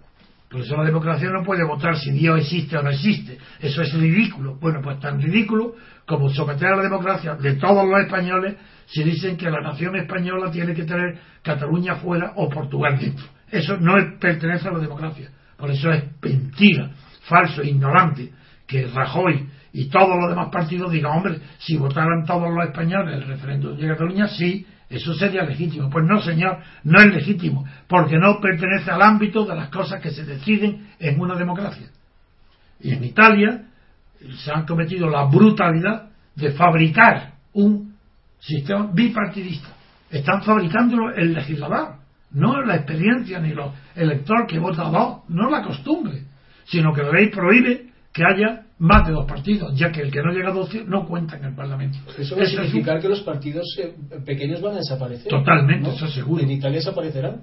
[0.50, 3.38] Por eso la democracia no puede votar si Dios existe o no existe.
[3.60, 4.56] Eso es ridículo.
[4.56, 5.76] Bueno, pues tan ridículo
[6.06, 10.50] como someter a la democracia de todos los españoles si dicen que la nación española
[10.50, 13.26] tiene que tener Cataluña fuera o Portugal dentro.
[13.52, 15.30] Eso no pertenece a la democracia.
[15.58, 16.92] Por eso es mentira,
[17.24, 18.32] falso, ignorante,
[18.66, 23.28] que Rajoy y todos los demás partidos digan, hombre, si votaran todos los españoles el
[23.28, 25.88] referéndum de Cataluña, sí, eso sería legítimo.
[25.88, 30.10] Pues no, señor, no es legítimo, porque no pertenece al ámbito de las cosas que
[30.10, 31.90] se deciden en una democracia.
[32.80, 33.66] Y en Italia
[34.44, 37.94] se han cometido la brutalidad de fabricar un
[38.40, 39.68] sistema bipartidista.
[40.10, 41.98] Están fabricándolo el legislador,
[42.32, 43.60] no la experiencia ni el
[43.94, 46.24] elector que vota dos, no la costumbre,
[46.66, 50.22] sino que la ley prohíbe que haya más de dos partidos, ya que el que
[50.22, 51.98] no llega a 12 no cuenta en el Parlamento.
[52.18, 55.28] Eso va a significar que los partidos eh, pequeños van a desaparecer.
[55.30, 56.44] Totalmente, eso seguro.
[56.44, 57.42] ¿En Italia desaparecerán?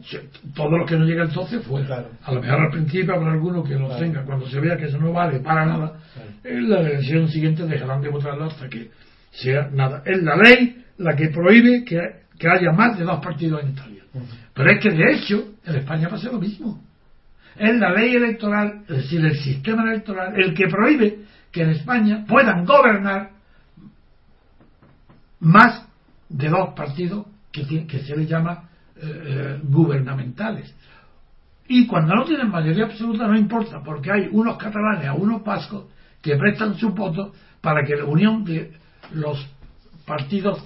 [0.55, 2.07] todos los que no lleguen al 12 fuera.
[2.23, 4.25] A lo mejor al principio habrá alguno que lo tenga.
[4.25, 5.99] Cuando se vea que eso no vale para nada,
[6.45, 8.91] en la elección siguiente dejarán de votarlo hasta que
[9.33, 10.03] sea nada.
[10.07, 11.99] Es la ley la que prohíbe que,
[12.39, 14.03] que haya más de dos partidos en Italia.
[14.55, 16.81] Pero es que de hecho en España pasa lo mismo
[17.57, 21.19] es la ley electoral, es decir, el sistema electoral, el que prohíbe
[21.53, 23.31] que en España puedan gobernar
[25.41, 25.87] más
[26.29, 30.75] de dos partidos que, se les llama eh, eh, gubernamentales.
[31.69, 35.87] Y cuando no tienen mayoría absoluta no importa, porque hay unos catalanes a unos vascos
[36.21, 38.73] que prestan su voto para que la unión de
[39.13, 39.47] los
[40.05, 40.63] partidos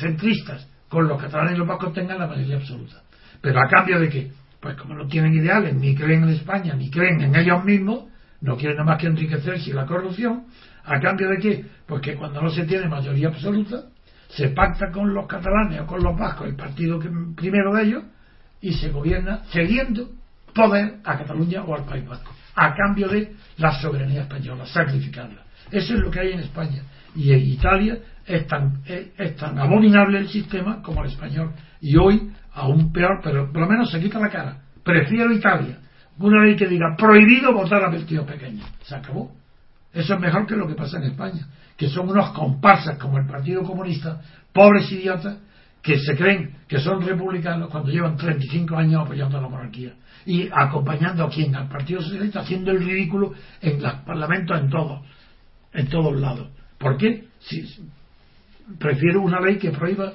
[0.00, 3.02] centristas con los catalanes y los vascos tengan la mayoría absoluta.
[3.40, 4.30] Pero a cambio de que
[4.62, 8.04] pues como no tienen ideales, ni creen en España, ni creen en ellos mismos,
[8.40, 10.44] no quieren nada más que enriquecerse y la corrupción,
[10.84, 11.66] ¿a cambio de qué?
[11.84, 13.82] Pues que cuando no se tiene mayoría absoluta,
[14.28, 17.00] se pacta con los catalanes o con los vascos, el partido
[17.34, 18.04] primero de ellos,
[18.60, 20.10] y se gobierna cediendo
[20.54, 25.42] poder a Cataluña o al País Vasco, a cambio de la soberanía española, sacrificarla.
[25.72, 26.82] Eso es lo que hay en España.
[27.16, 31.52] Y en Italia es tan, es tan abominable el sistema como el español.
[31.80, 34.56] Y hoy aún peor, pero por lo menos se quita la cara.
[34.82, 35.78] Prefiero Italia.
[36.18, 38.66] Una ley que diga prohibido votar a vestidos pequeños.
[38.82, 39.32] Se acabó.
[39.92, 43.26] Eso es mejor que lo que pasa en España, que son unos comparsas como el
[43.26, 44.20] Partido Comunista,
[44.52, 45.38] pobres idiotas,
[45.82, 50.48] que se creen que son republicanos cuando llevan 35 años apoyando a la monarquía y
[50.52, 55.00] acompañando a quien, al Partido Socialista, haciendo el ridículo en los parlamentos en todos,
[55.72, 56.48] en todos lados.
[56.78, 57.24] ¿Por qué?
[57.40, 57.66] Si,
[58.78, 60.12] prefiero una ley que prohíba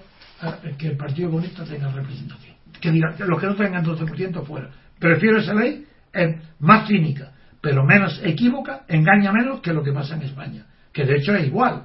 [0.77, 2.55] que el Partido Comunista tenga representación.
[2.79, 4.69] Que diga, que los que no tengan 12% fuera.
[4.99, 10.15] Prefiero esa ley, es más cínica, pero menos equívoca, engaña menos que lo que pasa
[10.15, 10.65] en España.
[10.93, 11.83] Que de hecho es igual.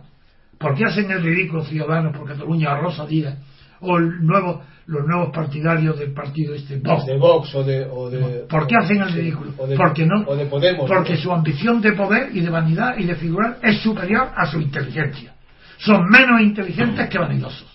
[0.58, 3.36] ¿Por qué hacen el ridículo Ciudadanos por Cataluña a Rosa Díaz?
[3.80, 7.06] O el nuevo, los nuevos partidarios del partido este Vox.
[7.06, 9.52] De Vox o de, ¿Por qué hacen el ridículo?
[9.76, 13.16] porque no, o de Podemos, porque su ambición de poder y de vanidad y de
[13.16, 15.34] figurar es superior a su inteligencia.
[15.78, 17.71] Son menos inteligentes que vanidosos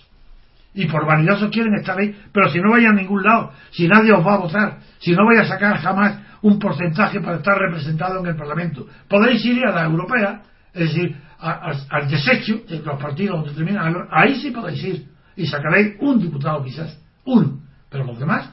[0.78, 4.12] y por vanidosos quieren estar ahí, pero si no vayan a ningún lado, si nadie
[4.12, 8.20] os va a votar, si no vais a sacar jamás un porcentaje para estar representado
[8.20, 10.40] en el Parlamento, podéis ir a la europea,
[10.72, 15.96] es decir, al desecho de los partidos donde terminan, ahí sí podéis ir y sacaréis
[15.98, 17.58] un diputado quizás, uno,
[17.90, 18.48] pero los demás,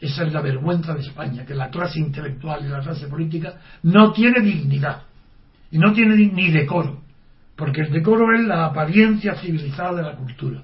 [0.00, 4.12] esa es la vergüenza de España, que la clase intelectual y la clase política no
[4.12, 5.02] tiene dignidad
[5.70, 7.00] y no tiene ni decoro,
[7.54, 10.60] porque el decoro es la apariencia civilizada de la cultura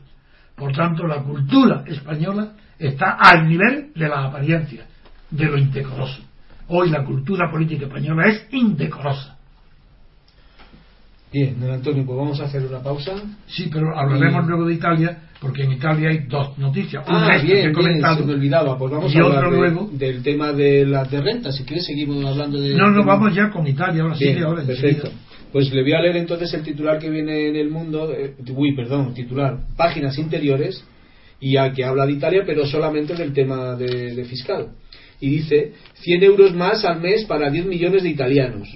[0.61, 4.85] por tanto, la cultura española está al nivel de la apariencia,
[5.31, 6.20] de lo indecoroso.
[6.68, 9.38] Hoy la cultura política española es indecorosa.
[11.33, 13.12] Bien, don Antonio, pues vamos a hacer una pausa.
[13.46, 17.09] Sí, pero hablaremos luego de Italia, porque en Italia hay dos noticias.
[17.09, 18.77] Una ah, bien, que bien, se me olvidaba.
[18.77, 21.53] Pues vamos a hablar luego, del tema de las de renta.
[21.53, 22.75] Si quieres, seguimos hablando de.
[22.75, 24.03] No, no, vamos ya con Italia.
[24.03, 25.11] Ahora sí, ahora Perfecto.
[25.52, 28.74] Pues le voy a leer entonces el titular que viene en el mundo, eh, uy,
[28.74, 30.84] perdón, titular, páginas interiores,
[31.40, 34.68] y a que habla de Italia, pero solamente del tema de, de fiscal.
[35.20, 38.68] Y dice, 100 euros más al mes para 10 millones de italianos.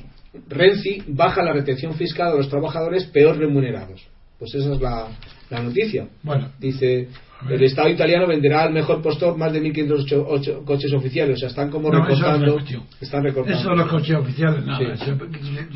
[0.49, 4.03] Renzi baja la retención fiscal a los trabajadores peor remunerados.
[4.39, 5.09] Pues esa es la,
[5.51, 6.09] la noticia.
[6.23, 7.09] Bueno, Dice,
[7.49, 11.37] el Estado italiano venderá al mejor postor más de 1.508 coches oficiales.
[11.37, 12.55] O sea, están como No, es recortando.
[12.55, 12.83] cuestión.
[13.01, 13.61] están recortando.
[13.61, 14.97] eso los coches oficiales, nada.
[14.97, 15.11] Sí.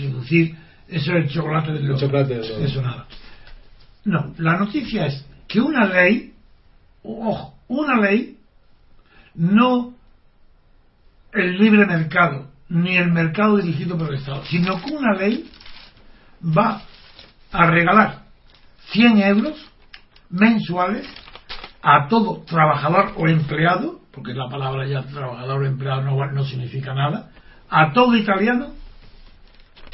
[0.05, 0.55] Es decir,
[0.89, 2.01] eso es el chocolate del lobo.
[2.01, 2.65] chocolate del lobo.
[2.65, 3.07] Eso nada.
[4.05, 6.33] No, la noticia es que una ley,
[7.03, 8.39] ojo, una ley,
[9.35, 9.95] no
[11.33, 15.51] el libre mercado, ni el mercado dirigido por el Estado, sino que una ley
[16.43, 16.83] va
[17.53, 18.23] a regalar
[18.93, 19.71] 100 euros
[20.31, 21.07] mensuales
[21.83, 26.95] a todo trabajador o empleado, porque la palabra ya trabajador o empleado no, no significa
[26.95, 27.31] nada,
[27.69, 28.78] a todo italiano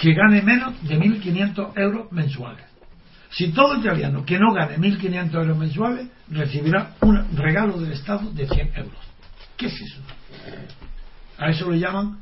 [0.04, 2.66] que gane menos de 1.500 euros mensuales.
[3.30, 8.46] Si todo italiano que no gane 1.500 euros mensuales recibirá un regalo del Estado de
[8.46, 8.98] 100 euros.
[9.56, 10.02] ¿Qué es eso?
[11.38, 12.18] A eso le llaman.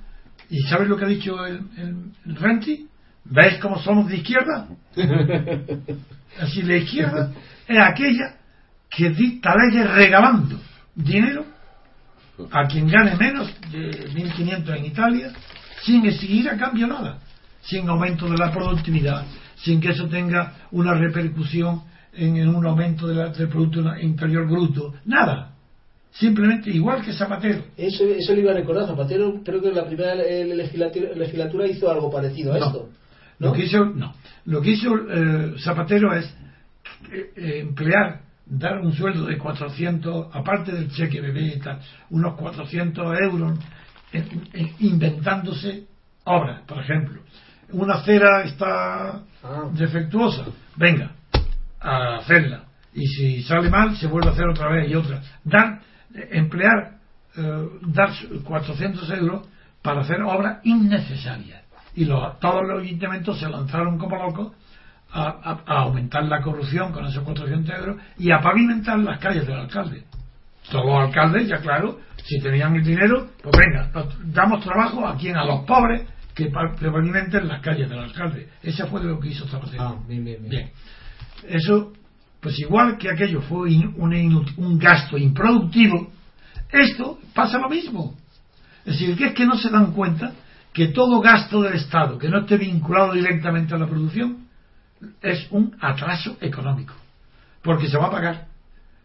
[0.48, 2.86] ¿Y sabes lo que ha dicho el, el, el Renzi?
[3.24, 4.68] ¿Veis cómo somos de izquierda?
[6.40, 7.32] Así, la izquierda
[7.66, 8.36] es aquella
[8.88, 10.56] que dicta leyes regalando
[10.94, 11.46] dinero
[12.48, 15.32] a quien gane menos de 1.500 en Italia
[15.82, 17.18] sin exigir a cambio nada,
[17.62, 19.24] sin aumento de la productividad,
[19.56, 24.46] sin que eso tenga una repercusión en, en un aumento de la- del Producto Interior
[24.46, 25.48] Bruto, nada.
[26.10, 27.62] Simplemente igual que Zapatero.
[27.76, 28.86] Eso, eso le iba a recordar.
[28.86, 32.66] Zapatero, creo que en la primera eh, legislatura, legislatura hizo algo parecido a No.
[32.66, 32.88] esto.
[33.38, 33.46] ¿no?
[33.48, 34.12] Lo que hizo, no.
[34.44, 36.26] Lo que hizo eh, Zapatero es
[37.10, 42.34] eh, eh, emplear, dar un sueldo de 400, aparte del cheque bebé y tal, unos
[42.34, 43.58] 400 euros
[44.12, 44.44] en-
[44.80, 45.84] inventándose
[46.24, 47.22] obras, por ejemplo.
[47.72, 49.68] Una acera está Ah.
[49.72, 50.44] defectuosa,
[50.76, 51.10] venga,
[51.80, 52.64] a hacerla.
[52.94, 55.20] Y si sale mal, se vuelve a hacer otra vez y otra.
[55.44, 55.80] Dar,
[56.14, 56.92] eh, emplear,
[57.36, 58.10] eh, dar
[58.44, 59.48] 400 euros
[59.82, 61.62] para hacer obras innecesarias.
[61.94, 64.52] Y los- todos los ayuntamientos se lanzaron como locos
[65.12, 69.46] a, a- a aumentar la corrupción con esos 400 euros y a pavimentar las calles
[69.46, 70.04] del alcalde.
[70.70, 73.90] Todos los alcaldes, ya claro, si tenían el dinero, pues venga,
[74.26, 78.48] damos trabajo a quien, a los pobres que que pavimenten las calles del alcalde.
[78.62, 79.82] Ese fue lo que hizo Zapatero.
[79.82, 80.50] Ah, bien, bien, bien.
[80.50, 80.70] Bien.
[81.48, 81.92] Eso,
[82.40, 86.10] pues igual que aquello fue in- un, un gasto improductivo,
[86.70, 88.16] esto pasa lo mismo.
[88.84, 90.32] Es decir, que es que no se dan cuenta
[90.72, 94.46] que todo gasto del Estado que no esté vinculado directamente a la producción
[95.20, 96.94] es un atraso económico.
[97.62, 98.46] Porque se va a pagar.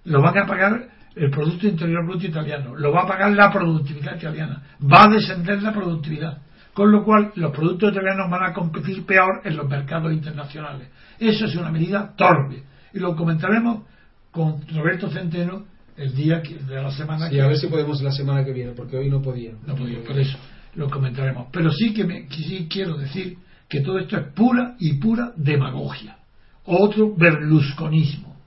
[0.05, 2.75] Lo van a pagar el Producto Interior Bruto italiano.
[2.75, 4.63] Lo va a pagar la productividad italiana.
[4.81, 6.37] Va a descender la productividad.
[6.77, 10.87] Con lo cual, los productos italianos van a competir peor en los mercados internacionales.
[11.17, 12.61] Eso es una medida torpe.
[12.93, 13.81] Y lo comentaremos
[14.29, 18.11] con Roberto Centeno el día de la semana Sí, que a ver si podemos la
[18.11, 19.53] semana que viene, porque hoy no podía.
[19.65, 20.37] no podía, por eso
[20.75, 21.47] lo comentaremos.
[21.51, 26.17] Pero sí que me, sí quiero decir que todo esto es pura y pura demagogia.
[26.65, 28.37] Otro berlusconismo.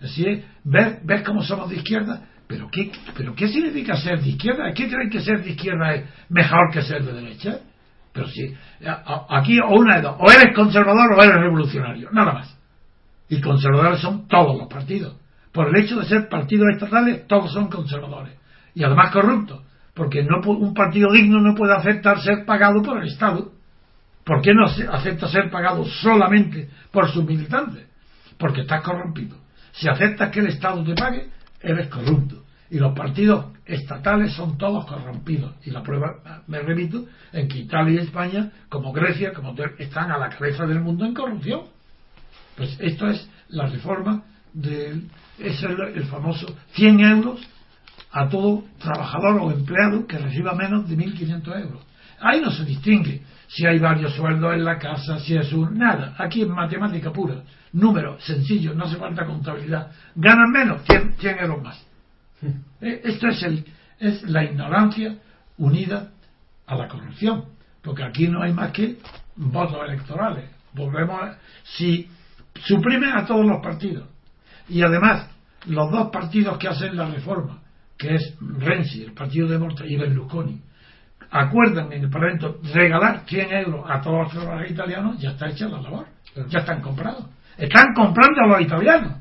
[0.00, 2.26] Así es, ver, ver cómo somos de izquierda.
[2.48, 4.72] ¿Pero qué, ¿Pero qué significa ser de izquierda?
[4.74, 7.60] ¿Qué creen que ser de izquierda es mejor que ser de derecha?
[8.12, 8.26] Pero
[8.86, 12.58] a- aquí o una de dos, o eres conservador o eres revolucionario, nada más.
[13.28, 15.16] Y conservadores son todos los partidos.
[15.52, 18.34] Por el hecho de ser partidos estatales, todos son conservadores.
[18.74, 19.62] Y además corruptos.
[19.94, 23.50] Porque no, un partido digno no puede aceptar ser pagado por el Estado.
[24.24, 27.86] ¿Por qué no acepta ser pagado solamente por sus militantes?
[28.38, 29.36] Porque estás corrompido.
[29.72, 31.28] Si aceptas que el Estado te pague,
[31.60, 32.44] eres corrupto.
[32.70, 35.54] Y los partidos estatales son todos corrompidos.
[35.64, 40.18] Y la prueba, me repito, en que Italia y España, como Grecia, como están a
[40.18, 41.62] la cabeza del mundo en corrupción.
[42.56, 45.08] Pues esto es la reforma del
[45.38, 47.40] es el, el famoso 100 euros
[48.10, 51.86] a todo trabajador o empleado que reciba menos de 1.500 euros.
[52.20, 55.78] Ahí no se distingue si hay varios sueldos en la casa, si es un...
[55.78, 57.42] Nada, aquí es matemática pura.
[57.72, 59.90] Número sencillo, no hace falta contabilidad.
[60.14, 61.87] Ganan menos, 100, 100 euros más.
[62.80, 63.64] Eh, Esto es, el,
[63.98, 65.16] es la ignorancia
[65.56, 66.12] unida
[66.66, 67.46] a la corrupción.
[67.82, 68.98] Porque aquí no hay más que
[69.34, 70.48] votos electorales.
[70.74, 71.38] Volvemos a...
[71.64, 72.08] Si
[72.54, 74.08] suprimen a todos los partidos
[74.68, 75.28] y además
[75.66, 77.62] los dos partidos que hacen la reforma,
[77.96, 80.60] que es Renzi, el Partido Demócrata y Berlusconi,
[81.30, 85.68] acuerdan en el Parlamento regalar 100 euros a todos los trabajadores italianos, ya está hecha
[85.68, 86.06] la labor.
[86.48, 87.26] Ya están comprados.
[87.56, 89.12] Están comprando a los italianos.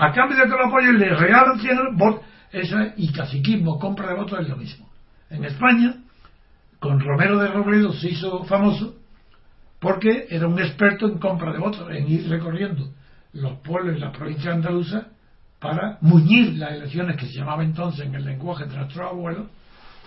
[0.00, 1.94] A cambio de que lo apoyen, les regalan 100 euros.
[1.96, 2.20] vot-
[2.52, 4.88] Eso es, y caciquismo, compra de votos es lo mismo.
[5.30, 5.94] En España,
[6.80, 8.94] con Romero de Robledo se hizo famoso
[9.78, 12.88] porque era un experto en compra de votos, en ir recorriendo
[13.34, 15.06] los pueblos y las provincias andaluzas
[15.60, 19.46] para muñir las elecciones que se llamaba entonces en el lenguaje de nuestros abuelos,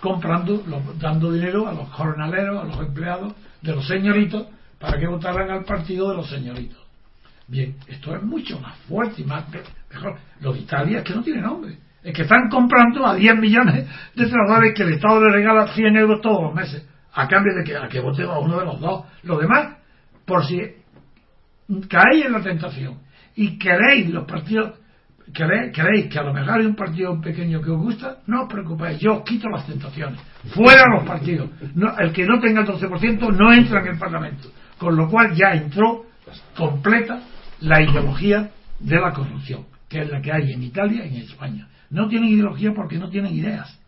[0.00, 0.62] comprando,
[1.00, 3.32] dando dinero a los jornaleros, a los empleados
[3.62, 4.46] de los señoritos,
[4.78, 6.83] para que votaran al partido de los señoritos.
[7.46, 9.44] Bien, esto es mucho más fuerte y más
[9.92, 10.18] mejor.
[10.40, 11.76] Lo de Italia es que no tiene nombre.
[12.02, 15.96] Es que están comprando a 10 millones de trabajadores que el Estado le regala 100
[15.96, 18.80] euros todos los meses, a cambio de que, a que vote a uno de los
[18.80, 19.04] dos.
[19.22, 19.76] Lo demás,
[20.24, 20.60] por si
[21.88, 22.98] caéis en la tentación
[23.36, 24.78] y queréis los partidos,
[25.32, 28.98] queréis, que a lo mejor hay un partido pequeño que os gusta, no os preocupéis,
[29.00, 30.20] yo os quito las tentaciones.
[30.54, 31.50] Fuera los partidos.
[31.98, 34.48] el que no tenga el 12% no entra en el Parlamento.
[34.78, 36.04] Con lo cual ya entró
[36.56, 37.20] completa
[37.64, 41.68] la ideología de la corrupción, que es la que hay en Italia y en España.
[41.90, 43.78] No tienen ideología porque no tienen ideas.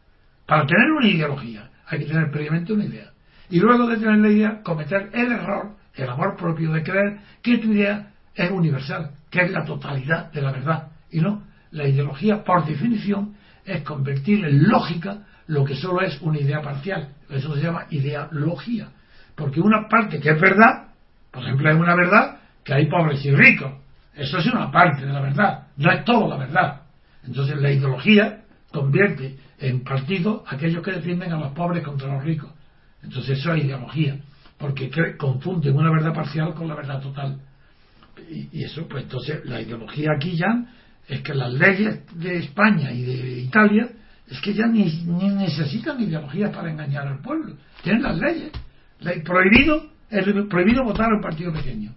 [0.47, 3.11] Para tener una ideología hay que tener previamente una idea.
[3.51, 7.59] Y luego de tener la idea, cometer el error, el amor propio de creer que
[7.59, 10.89] tu idea es universal, que es la totalidad de la verdad.
[11.11, 15.19] Y no, la ideología, por definición, es convertir en lógica
[15.49, 17.11] lo que solo es una idea parcial.
[17.29, 18.89] Eso se llama ideología.
[19.35, 20.89] Porque una parte que es verdad,
[21.31, 22.36] por ejemplo, es una verdad
[22.67, 23.73] que hay pobres y ricos.
[24.15, 26.83] Eso es una parte de la verdad, no es todo la verdad.
[27.25, 28.43] Entonces la ideología
[28.73, 32.51] convierte en partido aquellos que defienden a los pobres contra los ricos.
[33.03, 34.19] Entonces eso es ideología,
[34.59, 37.39] porque confunden una verdad parcial con la verdad total.
[38.29, 40.67] Y, eso, pues entonces la ideología aquí ya
[41.07, 43.89] es que las leyes de España y de Italia
[44.27, 47.55] es que ya ni, necesitan ideologías para engañar al pueblo.
[47.83, 48.51] Tienen las leyes.
[49.25, 49.89] prohibido,
[50.49, 51.95] prohibido votar a un partido pequeño.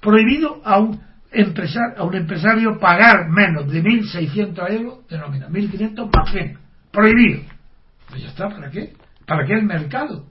[0.00, 5.48] Prohibido a un, empresario, a un empresario pagar menos de 1.600 euros de nómina.
[5.48, 6.56] 1.500 para qué?
[6.90, 7.42] Prohibido.
[8.08, 8.94] Pues ya está, ¿para qué?
[9.26, 10.26] ¿Para qué el mercado?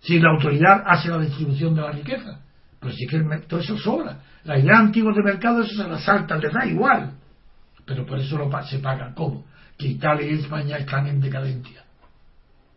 [0.00, 2.40] Si la autoridad hace la distribución de la riqueza.
[2.80, 4.18] Pues sí que todo eso sobra.
[4.44, 7.12] La idea antigua de mercado, eso se la salta, les da igual.
[7.84, 9.12] Pero por eso lo, se paga.
[9.14, 9.44] ¿Cómo?
[9.78, 11.84] Que Italia y España están en decadencia.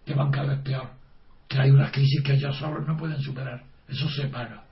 [0.06, 0.90] Que van cada vez peor.
[1.48, 3.64] Que hay una crisis que ellos solos no pueden superar.
[3.88, 4.65] Eso se paga.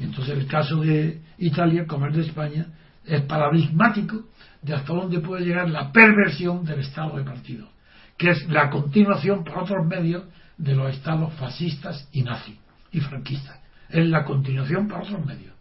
[0.00, 2.66] Entonces el caso de Italia, como el de España,
[3.04, 4.24] es paradigmático
[4.62, 7.68] de hasta dónde puede llegar la perversión del Estado de partido,
[8.16, 10.24] que es la continuación por otros medios
[10.56, 12.56] de los estados fascistas y nazis
[12.92, 13.58] y franquistas.
[13.88, 15.54] Es la continuación por otros medios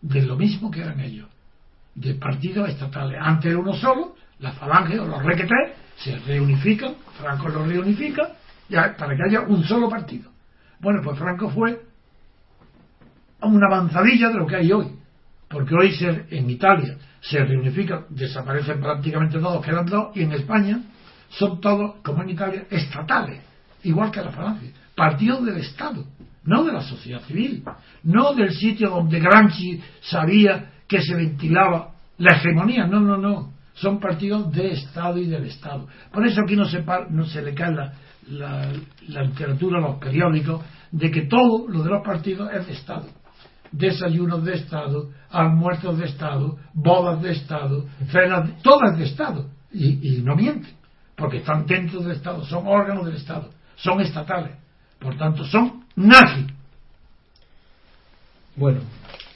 [0.00, 1.28] de lo mismo que eran ellos,
[1.94, 3.18] de partidos estatales.
[3.20, 8.32] Antes era uno solo, la falange o los requetés se reunifican, Franco los reunifica
[8.68, 10.30] ya, para que haya un solo partido.
[10.80, 11.85] Bueno, pues Franco fue
[13.54, 14.88] una avanzadilla de lo que hay hoy,
[15.48, 20.80] porque hoy se, en Italia se reunifican, desaparecen prácticamente todos, quedan dos, y en España
[21.30, 23.40] son todos, como en Italia, estatales,
[23.82, 26.04] igual que la falange, partidos del Estado
[26.46, 27.62] no de la sociedad civil,
[28.04, 34.00] no del sitio donde Gramsci sabía que se ventilaba la hegemonía, no, no, no, son
[34.00, 35.86] partidos de Estado y del Estado.
[36.12, 37.92] Por eso aquí no se, no se le cae la,
[38.28, 43.06] la, literatura, los periódicos, de que todo lo de los partidos es de Estado.
[43.76, 49.46] Desayunos de Estado, almuerzos de Estado, bodas de Estado, cenas, todas de Estado.
[49.72, 50.74] Y, no mienten,
[51.14, 54.56] porque están dentro del Estado, son órganos del Estado, son estatales.
[54.98, 56.46] Por tanto, son nazi.
[58.56, 58.80] Bueno,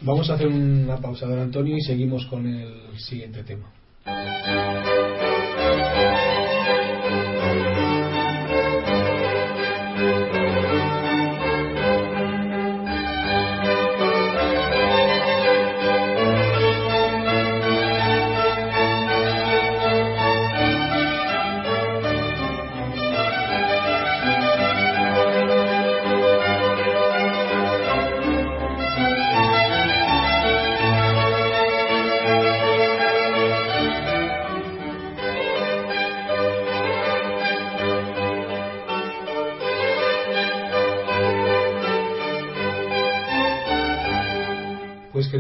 [0.01, 3.68] vamos a hacer una pausa, don Antonio, y seguimos con el siguiente tema.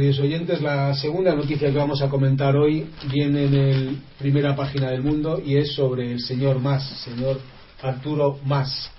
[0.00, 4.88] Queridos oyentes, la segunda noticia que vamos a comentar hoy viene en la primera página
[4.90, 7.38] del mundo y es sobre el señor Mas, señor
[7.82, 8.90] Arturo Mas,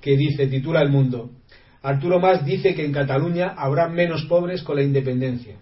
[0.00, 1.30] que dice, titula El Mundo,
[1.80, 5.58] Arturo Mas dice que en Cataluña habrá menos pobres con la independencia.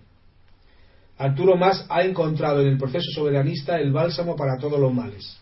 [1.19, 5.39] Arturo Mas ha encontrado en el proceso soberanista el bálsamo para todos los males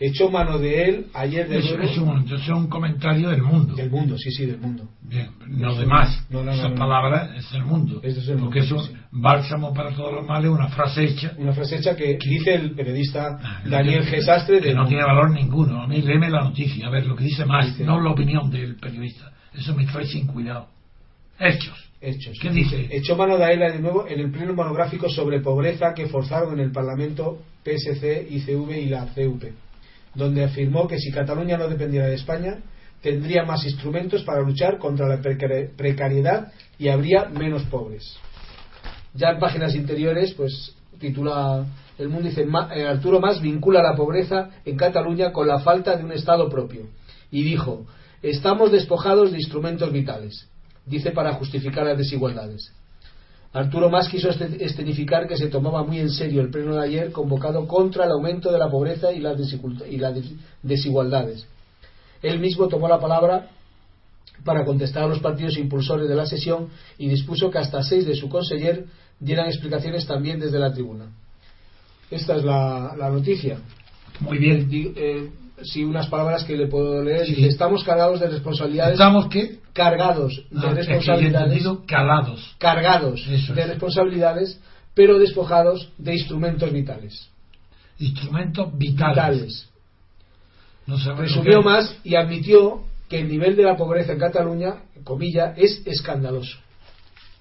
[0.00, 3.74] echó mano de él ayer de es, es, un, es, un, comentario del mundo.
[3.74, 4.88] Del mundo sí sí del mundo.
[5.02, 6.26] Bien no de más.
[6.30, 8.00] No, esa palabra es el mundo.
[8.02, 11.32] Es el porque mundo, es un bálsamo para todos los males una frase hecha.
[11.38, 15.82] Una frase hecha que dice el periodista ah, Daniel Gesastre que no tiene valor ninguno.
[15.82, 18.76] A mí léeme la noticia a ver lo que dice más no la opinión del
[18.76, 19.32] periodista.
[19.52, 20.68] Eso me trae sin cuidado.
[21.38, 21.84] Hechos.
[22.00, 22.38] Hechos.
[22.40, 22.88] ¿Qué dice?
[22.90, 26.60] Echó mano de ella de nuevo en el pleno monográfico sobre pobreza que forzaron en
[26.60, 29.44] el Parlamento PSC, ICV y la CUP,
[30.14, 32.58] donde afirmó que si Cataluña no dependiera de España,
[33.02, 38.16] tendría más instrumentos para luchar contra la precariedad y habría menos pobres.
[39.14, 41.66] Ya en páginas interiores, pues titula
[41.98, 46.04] El Mundo dice eh, Arturo Más vincula la pobreza en Cataluña con la falta de
[46.04, 46.88] un Estado propio
[47.30, 47.86] y dijo
[48.22, 50.48] estamos despojados de instrumentos vitales
[50.86, 52.72] dice para justificar las desigualdades.
[53.54, 57.12] Arturo Más quiso este, escenificar que se tomaba muy en serio el pleno de ayer
[57.12, 59.38] convocado contra el aumento de la pobreza y las,
[59.88, 60.14] y las
[60.60, 61.46] desigualdades.
[62.20, 63.48] Él mismo tomó la palabra
[64.44, 68.16] para contestar a los partidos impulsores de la sesión y dispuso que hasta seis de
[68.16, 68.86] su conseller
[69.20, 71.06] dieran explicaciones también desde la tribuna.
[72.10, 73.58] Esta es la, noticia.
[74.18, 74.68] Muy bien.
[74.96, 75.30] Eh,
[75.64, 77.26] sí, unas palabras que le puedo leer.
[77.38, 78.94] estamos cargados de responsabilidades.
[78.94, 79.58] ¿Estamos qué?
[79.72, 81.64] Cargados de ah, responsabilidades.
[81.86, 82.56] calados.
[82.58, 84.60] Cargados de responsabilidades,
[84.94, 87.28] pero despojados de instrumentos vitales.
[87.98, 89.68] Instrumentos vitales.
[90.86, 96.58] Resumió más y admitió que el nivel de la pobreza en Cataluña, comilla, es escandaloso.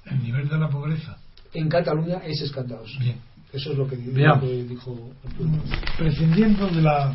[0.06, 1.18] ¿El nivel de la pobreza?
[1.54, 2.98] En Cataluña es escandaloso.
[3.00, 3.20] Bien.
[3.54, 5.12] Eso es lo que, dijo.
[5.98, 7.14] Prescindiendo de la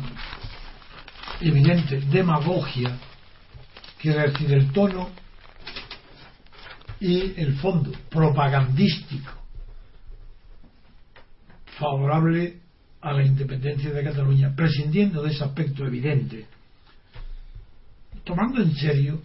[1.41, 2.97] evidente demagogia
[3.99, 5.09] que decir el tono
[6.99, 9.31] y el fondo propagandístico
[11.77, 12.59] favorable
[13.01, 16.45] a la independencia de Cataluña, prescindiendo de ese aspecto evidente,
[18.25, 19.21] tomando en serio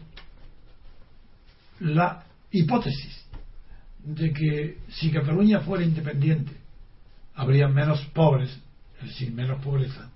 [1.80, 3.24] la hipótesis
[4.04, 6.52] de que si Cataluña fuera independiente
[7.34, 8.56] habría menos pobres,
[9.00, 10.10] es decir, menos pobreza,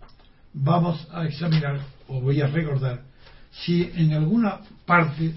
[0.52, 3.02] vamos a examinar, o voy a recordar,
[3.50, 5.34] si en alguna parte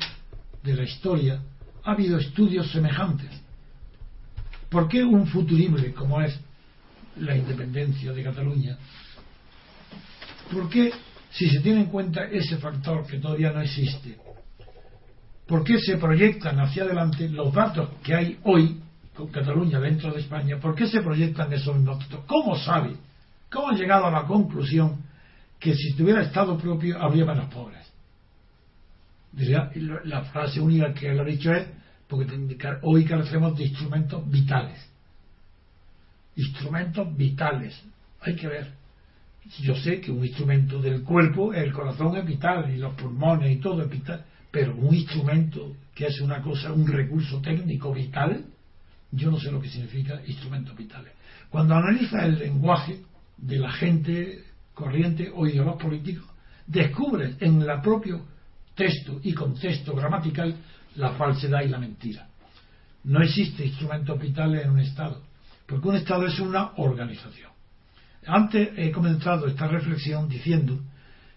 [0.64, 1.42] de la historia
[1.84, 3.30] ha habido estudios semejantes.
[4.70, 6.40] ¿Por qué un futurible como es
[7.18, 8.78] la independencia de Cataluña?
[10.52, 10.92] ¿Por qué,
[11.32, 14.18] si se tiene en cuenta ese factor que todavía no existe,
[15.48, 18.80] por qué se proyectan hacia adelante los datos que hay hoy
[19.14, 20.58] con Cataluña dentro de España?
[20.60, 22.08] ¿Por qué se proyectan esos datos?
[22.28, 22.96] ¿Cómo sabe?
[23.52, 25.04] ¿Cómo han llegado a la conclusión
[25.60, 27.92] que si tuviera Estado propio habría menos pobres?
[30.06, 31.68] La frase única que él ha dicho es
[32.08, 32.38] porque
[32.82, 34.80] hoy carecemos de instrumentos vitales.
[36.36, 37.82] Instrumentos vitales.
[38.22, 38.72] Hay que ver.
[39.60, 43.60] Yo sé que un instrumento del cuerpo, el corazón es vital y los pulmones y
[43.60, 48.46] todo es vital, pero un instrumento que es una cosa, un recurso técnico vital,
[49.12, 51.12] yo no sé lo que significa instrumentos vitales.
[51.50, 53.02] Cuando analiza el lenguaje
[53.42, 56.30] de la gente corriente o de los políticos,
[56.66, 58.22] descubre en el propio
[58.76, 60.56] texto y contexto gramatical
[60.96, 62.28] la falsedad y la mentira.
[63.04, 65.22] No existe instrumentos vitales en un Estado,
[65.66, 67.52] porque un Estado es una organización.
[68.26, 70.80] Antes he comenzado esta reflexión diciendo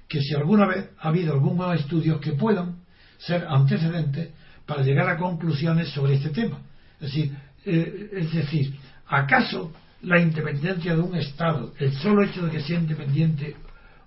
[0.07, 2.85] que si alguna vez ha habido algunos estudios que puedan
[3.19, 4.31] ser antecedentes
[4.67, 6.59] para llegar a conclusiones sobre este tema.
[7.01, 8.77] Es decir, eh, es decir,
[9.07, 9.73] ¿acaso
[10.05, 13.57] la independencia de un Estado, el solo hecho de que sea independiente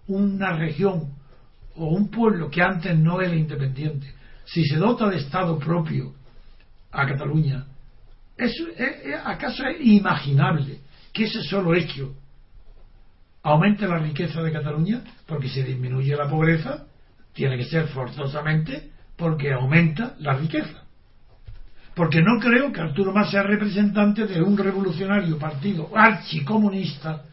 [0.07, 1.13] una región
[1.75, 4.07] o un pueblo que antes no era independiente,
[4.45, 6.13] si se dota de Estado propio
[6.91, 7.65] a Cataluña,
[9.25, 10.79] ¿acaso es imaginable
[11.11, 12.15] que ese solo hecho
[13.43, 15.03] aumente la riqueza de Cataluña?
[15.25, 16.85] Porque si disminuye la pobreza,
[17.33, 20.86] tiene que ser forzosamente porque aumenta la riqueza.
[21.97, 27.23] Porque no creo que Arturo Mas sea representante de un revolucionario partido archicomunista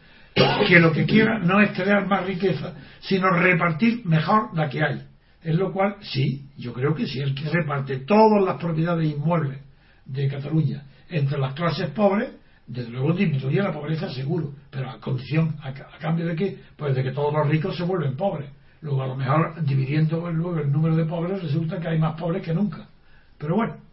[0.67, 5.03] que lo que quiera no es crear más riqueza, sino repartir mejor la que hay.
[5.43, 9.59] En lo cual, sí, yo creo que si que reparte todas las propiedades inmuebles
[10.03, 12.31] de Cataluña entre las clases pobres,
[12.65, 16.57] desde luego disminuiría la pobreza seguro, pero a condición, a, cambio de qué?
[16.75, 18.49] Pues de que todos los ricos se vuelven pobres.
[18.81, 22.41] Luego, a lo mejor, dividiendo luego el número de pobres, resulta que hay más pobres
[22.41, 22.87] que nunca.
[23.37, 23.84] Pero bueno,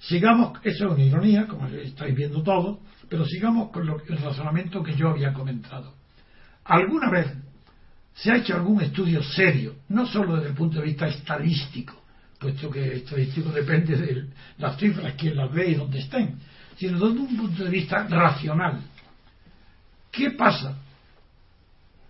[0.00, 4.94] Sigamos, eso es una ironía, como estáis viendo todo, pero sigamos con el razonamiento que
[4.94, 5.92] yo había comentado.
[6.64, 7.26] ¿Alguna vez
[8.14, 12.02] se ha hecho algún estudio serio, no solo desde el punto de vista estadístico,
[12.38, 14.26] puesto que estadístico depende de
[14.56, 16.38] las cifras, quién las ve y dónde estén,
[16.76, 18.80] sino desde un punto de vista racional?
[20.10, 20.78] ¿Qué pasa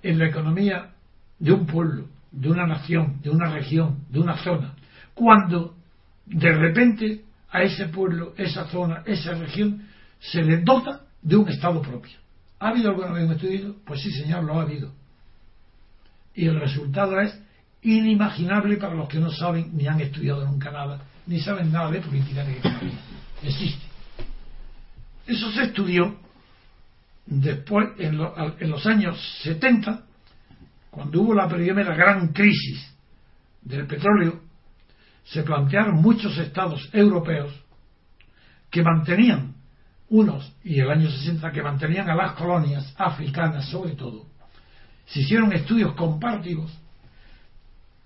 [0.03, 0.91] en la economía
[1.41, 4.75] de un pueblo, de una nación, de una región, de una zona,
[5.15, 5.75] cuando
[6.27, 9.87] de repente a ese pueblo, esa zona, esa región,
[10.19, 12.17] se le dota de un Estado propio.
[12.59, 13.77] ¿Ha habido alguna vez un estudio?
[13.85, 14.93] Pues sí, señor, lo ha habido.
[16.35, 17.39] Y el resultado es
[17.83, 22.01] inimaginable para los que no saben ni han estudiado nunca nada ni saben nada de
[22.01, 22.45] política.
[23.43, 23.87] Existe.
[25.27, 26.19] Eso se estudió
[27.27, 28.21] después, en,
[28.59, 30.03] en los años 70,
[30.91, 32.85] cuando hubo la primera gran crisis
[33.63, 34.41] del petróleo,
[35.31, 37.53] se plantearon muchos estados europeos
[38.69, 39.55] que mantenían
[40.09, 44.27] unos, y el año 60, que mantenían a las colonias africanas sobre todo,
[45.07, 46.77] se hicieron estudios comparativos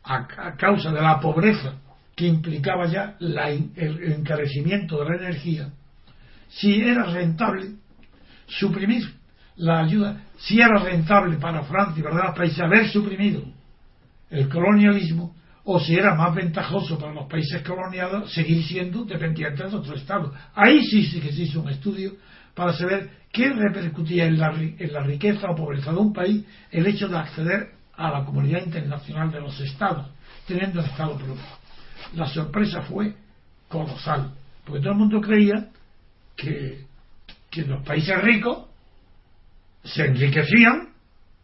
[0.02, 1.76] a, causa de la pobreza
[2.14, 5.70] que implicaba ya el encarecimiento de la energía,
[6.48, 7.70] si era rentable
[8.46, 9.02] suprimir
[9.56, 13.42] la ayuda, si era rentable para Francia y para los países haber suprimido
[14.30, 15.33] el colonialismo,
[15.64, 20.32] o si era más ventajoso para los países coloniados seguir siendo dependientes de otro Estado.
[20.54, 22.12] Ahí sí, sí que se hizo un estudio
[22.54, 24.50] para saber qué repercutía en la,
[25.02, 29.40] riqueza o pobreza de un país el hecho de acceder a la comunidad internacional de
[29.40, 30.08] los Estados,
[30.46, 31.34] teniendo el Estado propio.
[32.14, 33.14] La sorpresa fue
[33.68, 34.32] colosal,
[34.64, 35.68] porque todo el mundo creía
[36.36, 36.86] que
[37.66, 38.66] los países ricos
[39.82, 40.90] se enriquecían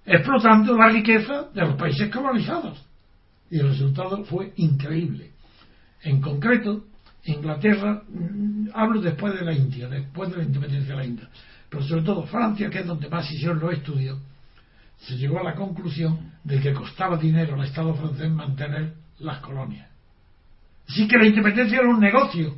[0.04, 2.89] explotando la riqueza de los países colonizados
[3.51, 5.32] y el resultado fue increíble.
[6.03, 6.84] En concreto,
[7.24, 11.28] Inglaterra, mm, hablo después de la India, después de la independencia de la India,
[11.68, 14.18] pero sobre todo Francia, que es donde más hicieron los estudios,
[14.98, 19.88] se llegó a la conclusión de que costaba dinero al Estado francés mantener las colonias.
[20.88, 22.57] Así que la independencia era un negocio.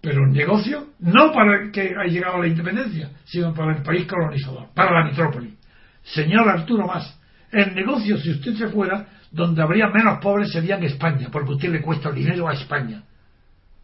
[0.00, 3.82] Pero un negocio no para el que ha llegado a la independencia, sino para el
[3.82, 5.56] país colonizador, para la metrópoli.
[6.04, 7.17] Señor Arturo Más,
[7.52, 11.70] el negocio, si usted se fuera, donde habría menos pobres sería en España, porque usted
[11.70, 13.02] le cuesta el dinero a España.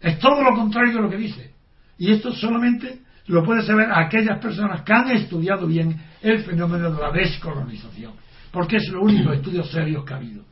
[0.01, 1.53] Es todo lo contrario de lo que dice.
[1.99, 7.01] Y esto solamente lo puede saber aquellas personas que han estudiado bien el fenómeno de
[7.01, 8.12] la descolonización,
[8.53, 10.45] porque es lo único estudio serio que ha habido.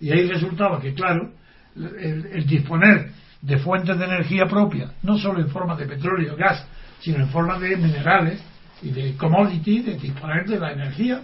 [0.00, 1.32] Y ahí resultaba que, claro,
[1.74, 3.10] el, disponer
[3.40, 6.66] de fuentes de energía propia, no solo en forma de petróleo gas,
[7.00, 8.42] sino en forma de minerales
[8.82, 11.22] y de commodity, de disponer de la energía,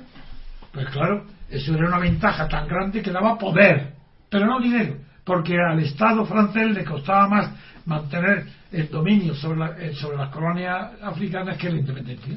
[0.73, 3.93] pues claro, eso era una ventaja tan grande que daba poder,
[4.29, 7.51] pero no dinero, porque al Estado francés le costaba más
[7.87, 12.35] mantener el dominio sobre, eh, sobre las colonias africanas que la independencia.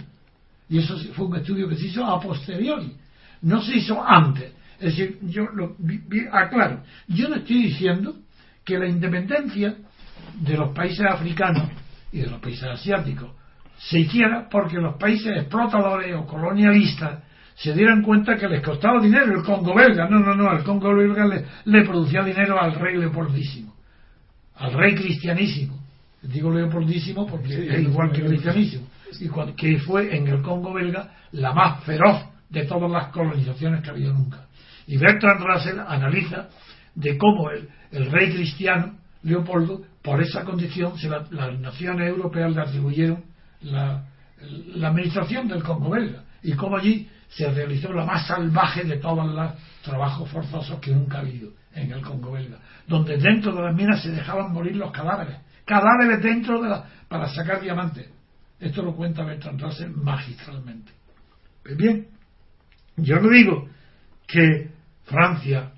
[0.70, 2.94] Y eso fue un estudio que se hizo a posteriori,
[3.42, 4.52] no se hizo antes.
[4.80, 5.76] Es decir, yo lo
[6.32, 8.16] aclaro, yo no estoy diciendo
[8.64, 9.76] que la independencia
[10.40, 11.70] de los países africanos
[12.12, 13.32] y de los países asiáticos
[13.80, 17.24] se hiciera porque los países explotadores o colonialistas
[17.58, 20.08] se dieran cuenta que les costaba dinero el Congo belga.
[20.08, 21.26] No, no, no, el Congo belga
[21.66, 23.74] le, producía dinero al rey Leopoldísimo,
[24.56, 25.80] al rey cristianísimo.
[26.22, 28.88] Digo Leopoldísimo porque es igual que cristianísimo.
[29.20, 33.90] Y que fue en el Congo belga la más feroz de todas las colonizaciones que
[33.90, 34.46] ha habido nunca.
[34.86, 36.50] Y Bertrand Russell analiza
[36.94, 43.24] de cómo el, rey cristiano, Leopoldo, por esa condición, se las naciones europeas le atribuyeron
[43.62, 44.06] la,
[44.76, 46.24] la administración del Congo belga.
[46.44, 49.52] Y cómo allí se realizó la más salvaje de todos los
[49.82, 52.58] trabajos forzosos que nunca ha habido en el Congo belga,
[52.88, 57.28] donde dentro de las minas se dejaban morir los cadáveres, cadáveres dentro de la, para
[57.30, 58.10] sacar diamantes.
[58.60, 60.92] Esto lo cuenta Bertrand Russell magistralmente.
[61.64, 62.08] Pues bien,
[62.96, 63.70] yo no digo
[64.26, 64.72] que
[65.06, 65.72] Francia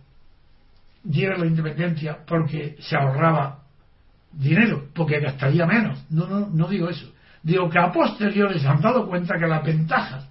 [1.04, 3.64] diera la independencia porque se ahorraba
[4.32, 6.06] dinero, porque gastaría menos.
[6.10, 7.12] No, no, no digo eso.
[7.44, 10.29] Digo que a posteriori se han dado cuenta que las ventajas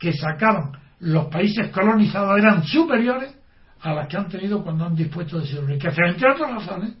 [0.00, 3.36] que sacaban los países colonizados eran superiores
[3.82, 6.94] a las que han tenido cuando han dispuesto de su riqueza, entre otras razones,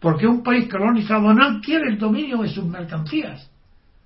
[0.00, 3.50] porque un país colonizado no quiere el dominio de sus mercancías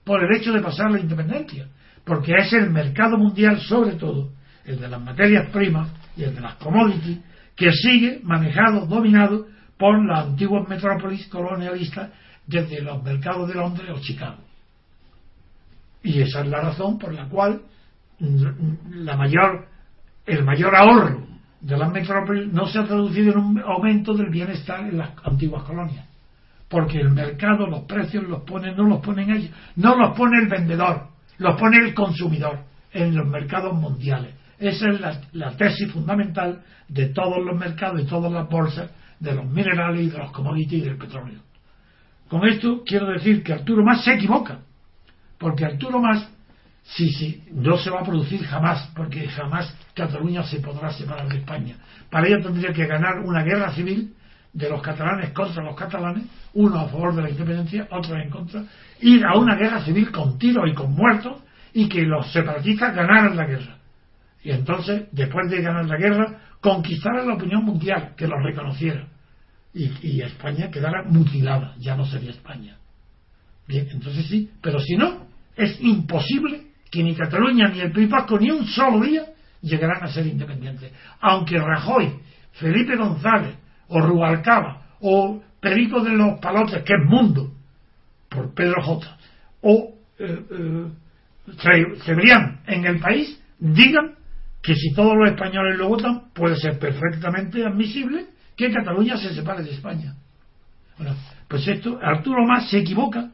[0.04, 1.68] por el hecho de pasar la independencia,
[2.04, 4.30] porque es el mercado mundial, sobre todo,
[4.64, 7.18] el de las materias primas y el de las commodities,
[7.56, 9.46] que sigue manejado, dominado
[9.78, 12.10] por las antiguas metrópolis colonialistas
[12.46, 14.38] desde los mercados de Londres o Chicago.
[16.02, 17.62] Y esa es la razón por la cual
[18.22, 19.66] la mayor,
[20.26, 21.26] el mayor ahorro
[21.60, 25.64] de las metrópolis no se ha traducido en un aumento del bienestar en las antiguas
[25.64, 26.06] colonias.
[26.68, 30.48] Porque el mercado, los precios los pone, no los ponen ellos, no los pone el
[30.48, 31.08] vendedor,
[31.38, 32.60] los pone el consumidor
[32.92, 34.34] en los mercados mundiales.
[34.58, 39.34] Esa es la, la tesis fundamental de todos los mercados, de todas las bolsas, de
[39.34, 41.40] los minerales y de los commodities y del petróleo.
[42.28, 44.60] Con esto quiero decir que Arturo Más se equivoca,
[45.38, 46.31] porque Arturo Más
[46.84, 51.38] Sí, sí, no se va a producir jamás, porque jamás Cataluña se podrá separar de
[51.38, 51.76] España.
[52.10, 54.14] Para ello tendría que ganar una guerra civil
[54.52, 56.24] de los catalanes contra los catalanes,
[56.54, 58.64] uno a favor de la independencia, otro en contra,
[59.00, 61.38] ir a una guerra civil con tiros y con muertos
[61.72, 63.78] y que los separatistas ganaran la guerra.
[64.42, 69.06] Y entonces, después de ganar la guerra, conquistar la opinión mundial, que los reconociera.
[69.72, 72.76] y, y España quedara mutilada, ya no sería España.
[73.66, 75.26] Bien, entonces sí, pero si no,
[75.56, 79.24] es imposible que ni Cataluña ni el País Vasco ni un solo día
[79.62, 80.92] llegarán a ser independientes.
[81.20, 82.20] Aunque Rajoy,
[82.52, 83.56] Felipe González
[83.88, 87.50] o Rubalcaba o Perico de los Palotes, que es Mundo,
[88.28, 89.18] por Pedro J,
[89.62, 90.86] o eh, eh,
[92.66, 94.14] en el país, digan
[94.62, 99.62] que si todos los españoles lo votan, puede ser perfectamente admisible que Cataluña se separe
[99.62, 100.14] de España.
[101.48, 103.30] Pues esto, Arturo Más se equivoca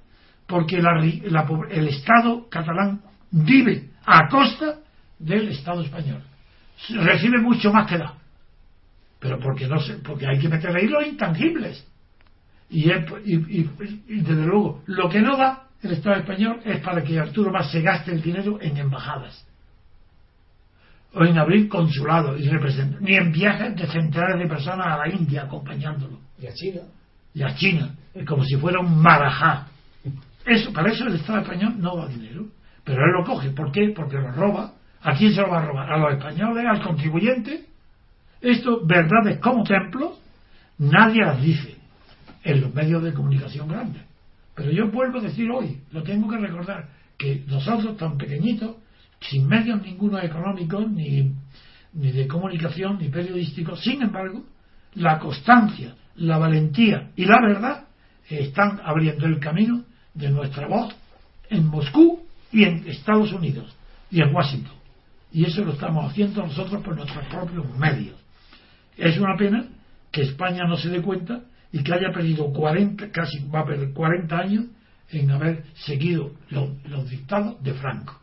[0.46, 4.78] porque el Estado catalán vive a costa
[5.18, 6.22] del Estado español.
[6.90, 8.14] Recibe mucho más que da.
[9.18, 11.84] Pero porque no sé, porque hay que meter ahí los intangibles.
[12.70, 13.70] Y, y,
[14.20, 17.80] desde luego, lo que no da el Estado español es para que Arturo Más se
[17.80, 19.44] gaste el dinero en embajadas
[21.14, 25.08] o en abrir consulados y representantes, ni en viajes de centenares de personas a la
[25.08, 26.20] India acompañándolo.
[26.38, 26.80] Y a China.
[27.34, 27.94] Y a China,
[28.26, 29.68] como si fuera un marajá.
[30.44, 32.46] Eso, para eso el Estado español no da dinero.
[32.88, 33.50] Pero él lo coge.
[33.50, 33.92] ¿Por qué?
[33.94, 34.72] Porque lo roba.
[35.02, 35.92] ¿A quién se lo va a robar?
[35.92, 36.64] ¿A los españoles?
[36.66, 37.66] ¿Al contribuyente?
[38.40, 40.18] Esto, verdades como templos,
[40.78, 41.76] nadie las dice
[42.42, 44.02] en los medios de comunicación grandes.
[44.54, 48.76] Pero yo vuelvo a decir hoy, lo tengo que recordar, que nosotros tan pequeñitos,
[49.20, 51.30] sin medios ninguno económicos, ni,
[51.92, 54.44] ni de comunicación, ni periodísticos, sin embargo,
[54.94, 57.84] la constancia, la valentía y la verdad
[58.30, 59.84] están abriendo el camino
[60.14, 60.96] de nuestra voz
[61.50, 63.74] en Moscú y en Estados Unidos
[64.10, 64.76] y en Washington.
[65.32, 68.16] Y eso lo estamos haciendo nosotros por nuestros propios medios.
[68.96, 69.68] Es una pena
[70.10, 73.92] que España no se dé cuenta y que haya perdido 40, casi va a perder
[73.92, 74.64] 40 años
[75.10, 78.18] en haber seguido los, dictados de Franco.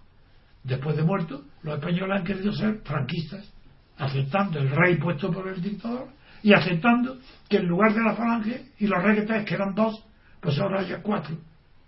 [0.63, 3.51] Después de muerto, los españoles han querido ser franquistas,
[3.97, 6.09] aceptando el rey puesto por el dictador
[6.41, 7.17] y aceptando
[7.47, 10.03] que en lugar de la falange y los reguetes, que eran dos,
[10.41, 11.37] pues ahora haya cuatro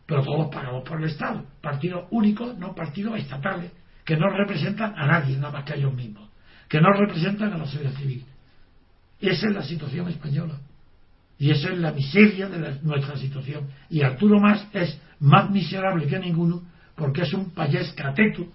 [0.08, 3.72] pero todos pagados por el Estado, partidos únicos, no partidos estatales,
[4.06, 6.30] que no representan a nadie, nada más que a ellos mismos,
[6.70, 8.26] que no representan a la sociedad civil.
[9.20, 10.56] Esa es la situación española.
[11.38, 13.68] Y esa es la miseria de nuestra situación.
[13.90, 16.64] Y Arturo Más es más miserable que ninguno
[16.96, 18.48] porque es un payés cateto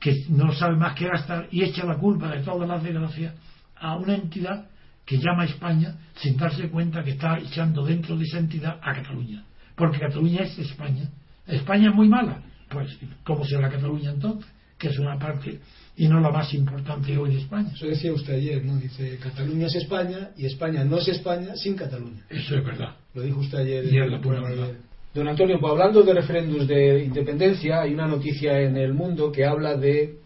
[0.00, 3.34] que no sabe más que gastar y echa la culpa de todas las desgracias
[3.76, 4.68] a una entidad
[5.06, 9.44] que llama España sin darse cuenta que está echando dentro de esa entidad a Cataluña
[9.76, 11.10] porque Cataluña es España.
[11.46, 14.50] España es muy mala, pues ¿cómo será Cataluña entonces?
[14.78, 15.60] Que es una parte
[15.96, 17.70] y no la más importante hoy de España.
[17.74, 18.76] Eso decía usted ayer, ¿no?
[18.76, 22.24] Dice, Cataluña es España y España no es España sin Cataluña.
[22.28, 22.96] Eso es verdad.
[23.14, 23.84] Lo dijo usted ayer.
[23.86, 24.72] Y en la verdad.
[25.14, 29.46] Don Antonio, pues hablando de referéndums de independencia, hay una noticia en el mundo que
[29.46, 30.18] habla de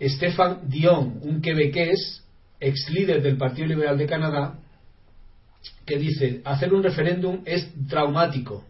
[0.00, 2.24] Stéphane Dion, un quebequés,
[2.58, 4.58] ex líder del Partido Liberal de Canadá,
[5.84, 8.64] que dice, hacer un referéndum es traumático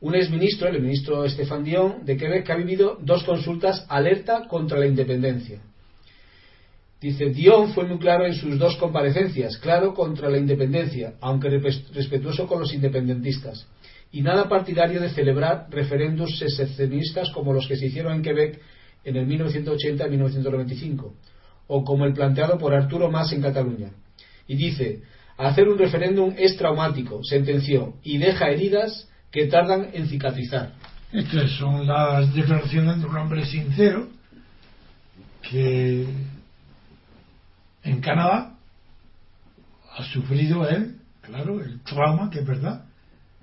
[0.00, 4.78] un exministro, el ministro Estefan Dion, de Quebec, que ha vivido dos consultas alerta contra
[4.78, 5.60] la independencia.
[7.00, 12.46] Dice, Dion fue muy claro en sus dos comparecencias, claro contra la independencia, aunque respetuoso
[12.46, 13.66] con los independentistas,
[14.12, 18.60] y nada partidario de celebrar referéndums secesionistas como los que se hicieron en Quebec
[19.04, 21.14] en el 1980 y 1995,
[21.68, 23.92] o como el planteado por Arturo Mas en Cataluña.
[24.46, 25.02] Y dice,
[25.36, 30.72] hacer un referéndum es traumático, sentenció, y deja heridas que tardan en cicatrizar.
[31.12, 34.08] Estas son las declaraciones de un hombre sincero
[35.42, 36.06] que
[37.82, 38.54] en Canadá
[39.96, 42.84] ha sufrido él, claro, el trauma, que es verdad,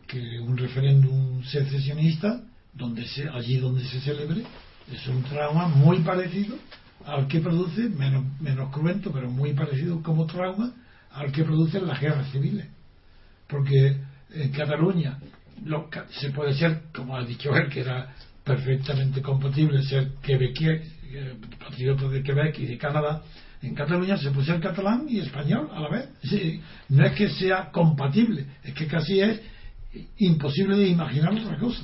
[0.08, 2.42] que un referéndum secesionista,
[2.74, 4.44] donde se, allí donde se celebre,
[4.92, 6.56] es un trauma muy parecido
[7.06, 10.74] al que produce, menos, menos cruento, pero muy parecido como trauma
[11.12, 12.68] al que producen las guerras civiles.
[13.48, 13.98] Porque
[14.34, 15.18] en Cataluña
[16.10, 22.08] se puede ser, como ha dicho él, que era perfectamente compatible ser quebequier, eh, patriota
[22.08, 23.24] de Quebec y de Canadá,
[23.62, 26.10] en Cataluña se puede ser catalán y español a la vez.
[26.90, 29.42] no es que sea compatible, es que casi es
[30.18, 31.84] imposible de imaginar otra cosa.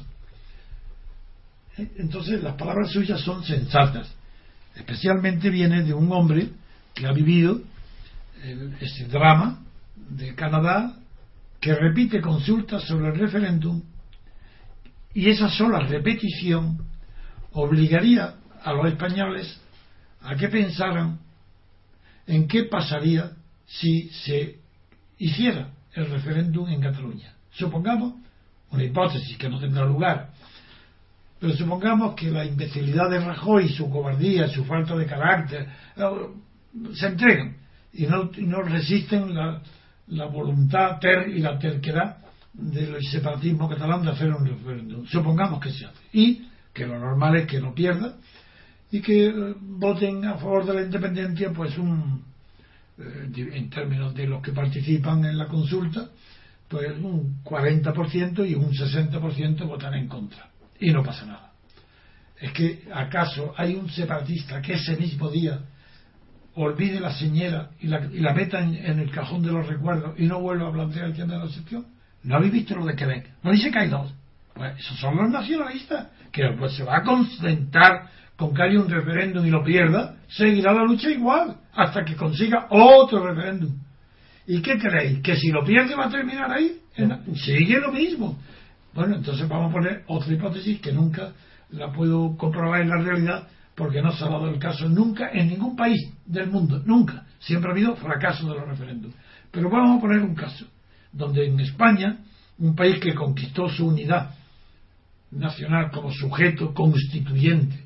[1.77, 4.13] Eh, entonces las palabras suyas son sensatas.
[4.75, 6.49] Especialmente viene de un hombre
[6.93, 7.61] que ha vivido
[8.79, 9.63] ese drama
[9.95, 10.97] de Canadá
[11.63, 13.81] que repite consultas sobre el referéndum
[15.13, 16.77] y esa sola repetición
[17.53, 19.61] obligaría a los españoles
[20.21, 21.19] a que pensaran
[22.27, 23.31] en qué pasaría
[23.65, 24.59] si se
[25.17, 27.33] hiciera el referéndum en Cataluña.
[27.51, 28.15] Supongamos,
[28.71, 30.31] una hipótesis que no tendrá lugar,
[31.39, 36.03] pero supongamos que la imbecilidad de Rajoy, su cobardía, su falta de carácter, eh,
[36.93, 37.55] se entregan
[37.93, 39.61] y no, no resisten la,
[40.07, 42.17] la voluntad ter y la terquedad
[42.53, 45.05] del separatismo catalán de hacer un referéndum.
[45.07, 45.99] Supongamos que se hace.
[46.13, 48.15] Y que lo normal es que no pierda
[48.91, 52.23] y que eh, voten a favor de la independencia, pues un,
[52.97, 56.09] eh, en términos de los que participan en la consulta,
[56.67, 60.47] pues un 40% y un 60% votan en contra.
[60.79, 61.53] Y no pasa nada.
[62.39, 65.59] Es que, ¿acaso hay un separatista que ese mismo día
[66.55, 70.25] olvide la señera y la, y la meta en, el cajón de los recuerdos y
[70.25, 71.85] no vuelva a plantear el tema de la sección?
[72.23, 73.29] ¿No habéis visto lo de Quebec?
[73.43, 74.13] ¿No dice que hay dos?
[74.53, 78.89] Pues esos son los nacionalistas, que pues se va a concentrar con que haya un
[78.89, 83.75] referéndum y lo pierda, seguirá la lucha igual, hasta que consiga otro referéndum.
[84.47, 85.21] ¿Y qué creéis?
[85.21, 86.79] ¿Que si lo pierde va a terminar ahí?
[87.35, 88.37] Sigue lo mismo.
[88.93, 91.31] Bueno, entonces vamos a poner otra hipótesis que nunca
[91.71, 95.49] la puedo comprobar en la realidad porque no se ha dado el caso nunca en
[95.49, 97.25] ningún país del mundo, nunca.
[97.39, 99.15] Siempre ha habido fracaso de los referéndums.
[99.51, 100.65] Pero vamos a poner un caso
[101.11, 102.19] donde en España,
[102.59, 104.35] un país que conquistó su unidad
[105.31, 107.83] nacional como sujeto constituyente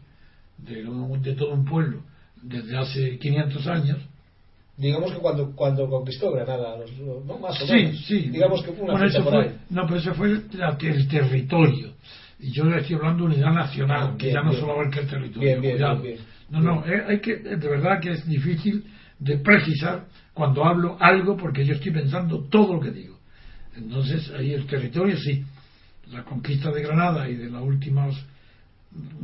[0.57, 0.83] de,
[1.21, 2.01] de todo un pueblo
[2.41, 3.97] desde hace 500 años,
[4.77, 6.77] digamos que cuando cuando conquistó Granada
[7.25, 8.05] no más o menos.
[8.05, 8.29] sí.
[8.29, 11.93] Digamos que fue una bueno, fue, no pero eso fue el, territorio
[12.39, 15.61] y yo le estoy hablando de unidad nacional que ya no solo abarca el territorio
[15.61, 16.19] bien,
[16.49, 18.83] no no eh, hay que de verdad que es difícil
[19.19, 23.17] de precisar cuando hablo algo porque yo estoy pensando todo lo que digo.
[23.75, 25.43] Entonces ahí el territorio sí.
[26.11, 28.15] La conquista de Granada y de los últimos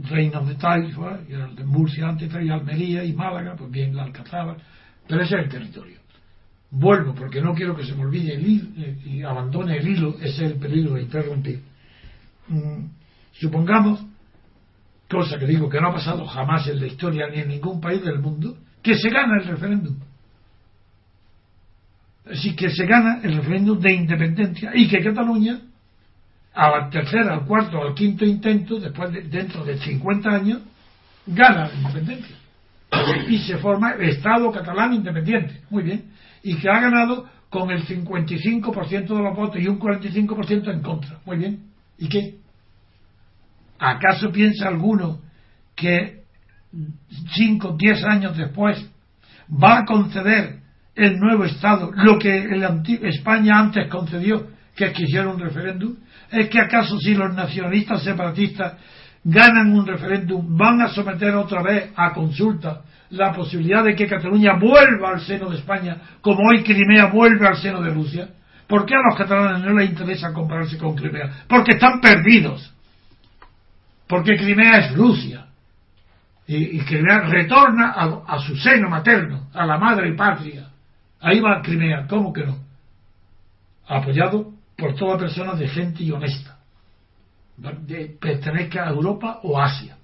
[0.10, 4.58] reinos de Taifa, de Murcia antes y Almería y Málaga, pues bien la Alcazaba,
[5.08, 6.00] pero ese es el territorio.
[6.72, 10.16] Vuelvo porque no quiero que se me olvide el hilo eh, y abandone el hilo,
[10.20, 11.62] ese es el peligro de interrumpir.
[12.48, 12.86] Mm,
[13.34, 14.04] supongamos,
[15.10, 18.04] cosa que digo que no ha pasado jamás en la historia ni en ningún país
[18.04, 19.96] del mundo, que se gana el referéndum.
[22.30, 25.60] Así que se gana el referéndum de independencia y que Cataluña
[26.54, 30.62] al tercer, al cuarto, al quinto intento, después de, dentro de 50 años,
[31.26, 32.36] gana la independencia.
[33.28, 35.62] Y se forma el Estado catalán independiente.
[35.72, 36.12] Muy bien.
[36.44, 41.20] Y que ha ganado con el 55% de los votos y un 45% en contra.
[41.26, 41.60] Muy bien.
[41.98, 42.36] ¿Y qué?
[43.84, 45.20] ¿Acaso piensa alguno
[45.76, 46.22] que
[47.36, 48.90] 5, 10 años después
[49.52, 50.62] va a conceder
[50.96, 52.48] el nuevo Estado lo que
[53.04, 55.98] España antes concedió, que es que un referéndum?
[56.32, 58.76] ¿Es que acaso si los nacionalistas separatistas
[59.22, 64.58] ganan un referéndum van a someter otra vez a consulta la posibilidad de que Cataluña
[64.58, 68.30] vuelva al seno de España como hoy Crimea vuelve al seno de Rusia?
[68.66, 71.44] ¿Por qué a los catalanes no les interesa compararse con Crimea?
[71.50, 72.73] Porque están perdidos.
[74.14, 75.48] Porque Crimea es Rusia.
[76.46, 77.96] Y, Crimea retorna
[78.28, 80.70] a, su seno materno, a la madre patria.
[81.20, 82.60] Ahí va Crimea, ¿cómo que no?
[83.88, 86.60] Apoyado por toda persona decente y honesta,
[87.58, 89.98] de, pertenezca a Europa o Asia.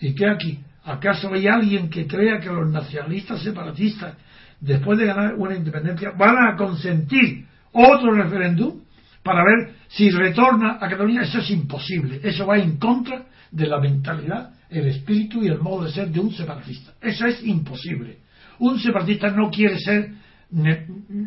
[0.00, 0.58] ¿Y qué aquí?
[0.82, 4.16] ¿Acaso hay alguien que crea que los nacionalistas separatistas,
[4.58, 8.80] después de ganar una independencia, van a consentir otro referéndum
[9.28, 11.22] para ver si retorna a Cataluña?
[11.22, 12.20] Eso es imposible.
[12.22, 16.18] Eso va en contra de la mentalidad, el espíritu y el modo de ser de
[16.18, 16.92] un separatista.
[17.00, 18.18] Eso es imposible.
[18.58, 20.12] Un separatista no quiere ser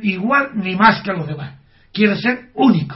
[0.02, 2.96] igual ni más que los demás quiere ser único.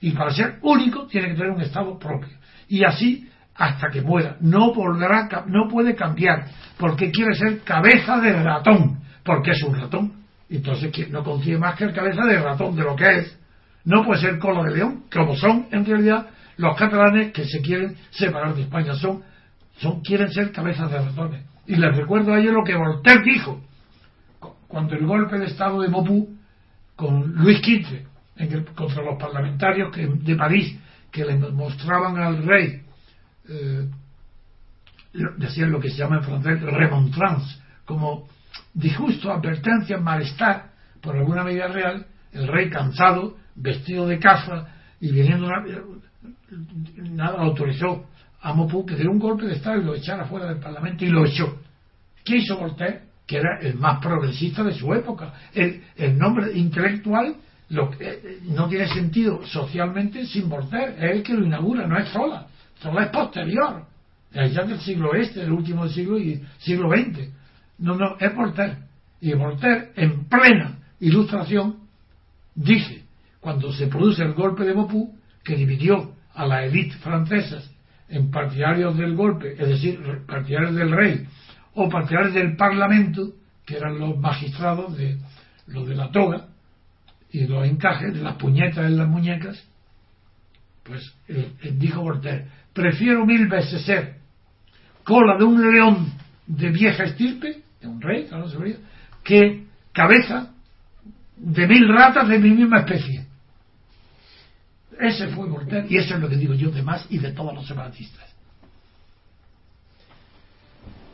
[0.00, 2.36] Y para ser único tiene que tener un estado propio.
[2.68, 4.36] Y así hasta que muera.
[4.40, 10.12] No, podrá, no puede cambiar porque quiere ser cabeza de ratón, porque es un ratón.
[10.50, 13.38] Entonces no consigue más que el cabeza de ratón de lo que es.
[13.86, 16.28] No puede ser cola de león, como son en realidad
[16.58, 18.94] los catalanes que se quieren separar de España.
[18.94, 19.22] Son,
[19.78, 21.44] son quieren ser cabezas de ratones.
[21.66, 23.62] Y les recuerdo a ellos lo que Voltaire dijo
[24.68, 26.36] cuando el golpe de Estado de Mopú
[26.96, 30.78] con Luis XV contra los parlamentarios que, de París
[31.10, 32.82] que le mostraban al rey,
[33.48, 33.88] eh,
[35.38, 38.28] decían lo que se llama en francés remontrance, como
[38.74, 44.66] disgusto, advertencia, malestar por alguna medida real, el rey cansado, vestido de caza
[45.00, 45.48] y viniendo
[47.10, 48.06] nada autorizó
[48.40, 51.08] a Mopú que diera un golpe de Estado y lo echara fuera del Parlamento y
[51.08, 51.60] lo echó.
[52.24, 53.02] ¿Qué hizo Voltaire?
[53.26, 55.32] Que era el más progresista de su época.
[55.52, 57.36] El, el nombre intelectual
[57.68, 61.98] lo que, eh, no tiene sentido socialmente sin Voltaire, es el que lo inaugura, no
[61.98, 62.46] es sola,
[62.80, 63.84] sola es posterior,
[64.32, 67.28] ya del siglo este, del último siglo y siglo XX.
[67.78, 68.76] No, no, es Voltaire.
[69.20, 71.76] Y Voltaire, en plena ilustración,
[72.54, 73.05] dice,
[73.46, 77.62] cuando se produce el golpe de Mopú, que dividió a la élite francesa
[78.08, 81.28] en partidarios del golpe, es decir, partidarios del rey,
[81.74, 83.34] o partidarios del parlamento,
[83.64, 85.18] que eran los magistrados de
[85.68, 86.48] los de la toga,
[87.30, 89.64] y los encajes de las puñetas en las muñecas,
[90.82, 91.14] pues
[91.78, 94.16] dijo Voltaire, prefiero mil veces ser
[95.04, 96.12] cola de un león
[96.48, 98.28] de vieja estirpe, de un rey,
[99.22, 100.52] que cabeza
[101.36, 103.25] de mil ratas de mi misma especie.
[105.00, 107.54] Ese fue Voltaire y eso es lo que digo yo de más y de todos
[107.54, 108.24] los separatistas.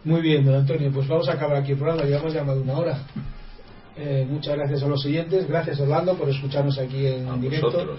[0.05, 2.63] Muy bien, don Antonio, pues vamos a acabar aquí el programa, llevamos ya más de
[2.63, 2.99] una hora.
[3.97, 7.97] Eh, muchas gracias a los oyentes, gracias Orlando por escucharnos aquí en directo.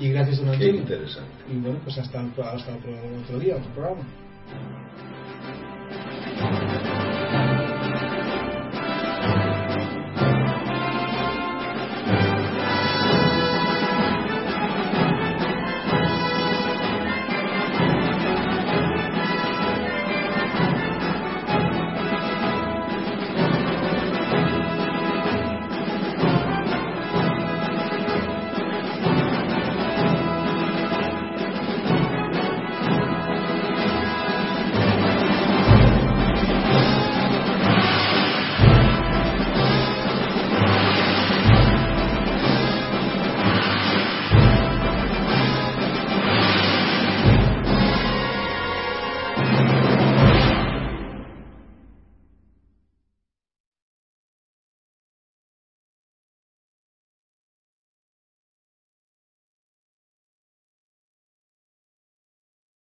[0.00, 0.76] Y gracias don Antonio.
[0.76, 1.44] interesante.
[1.50, 2.92] Y bueno, pues hasta, hasta otro,
[3.24, 4.04] otro día, otro programa.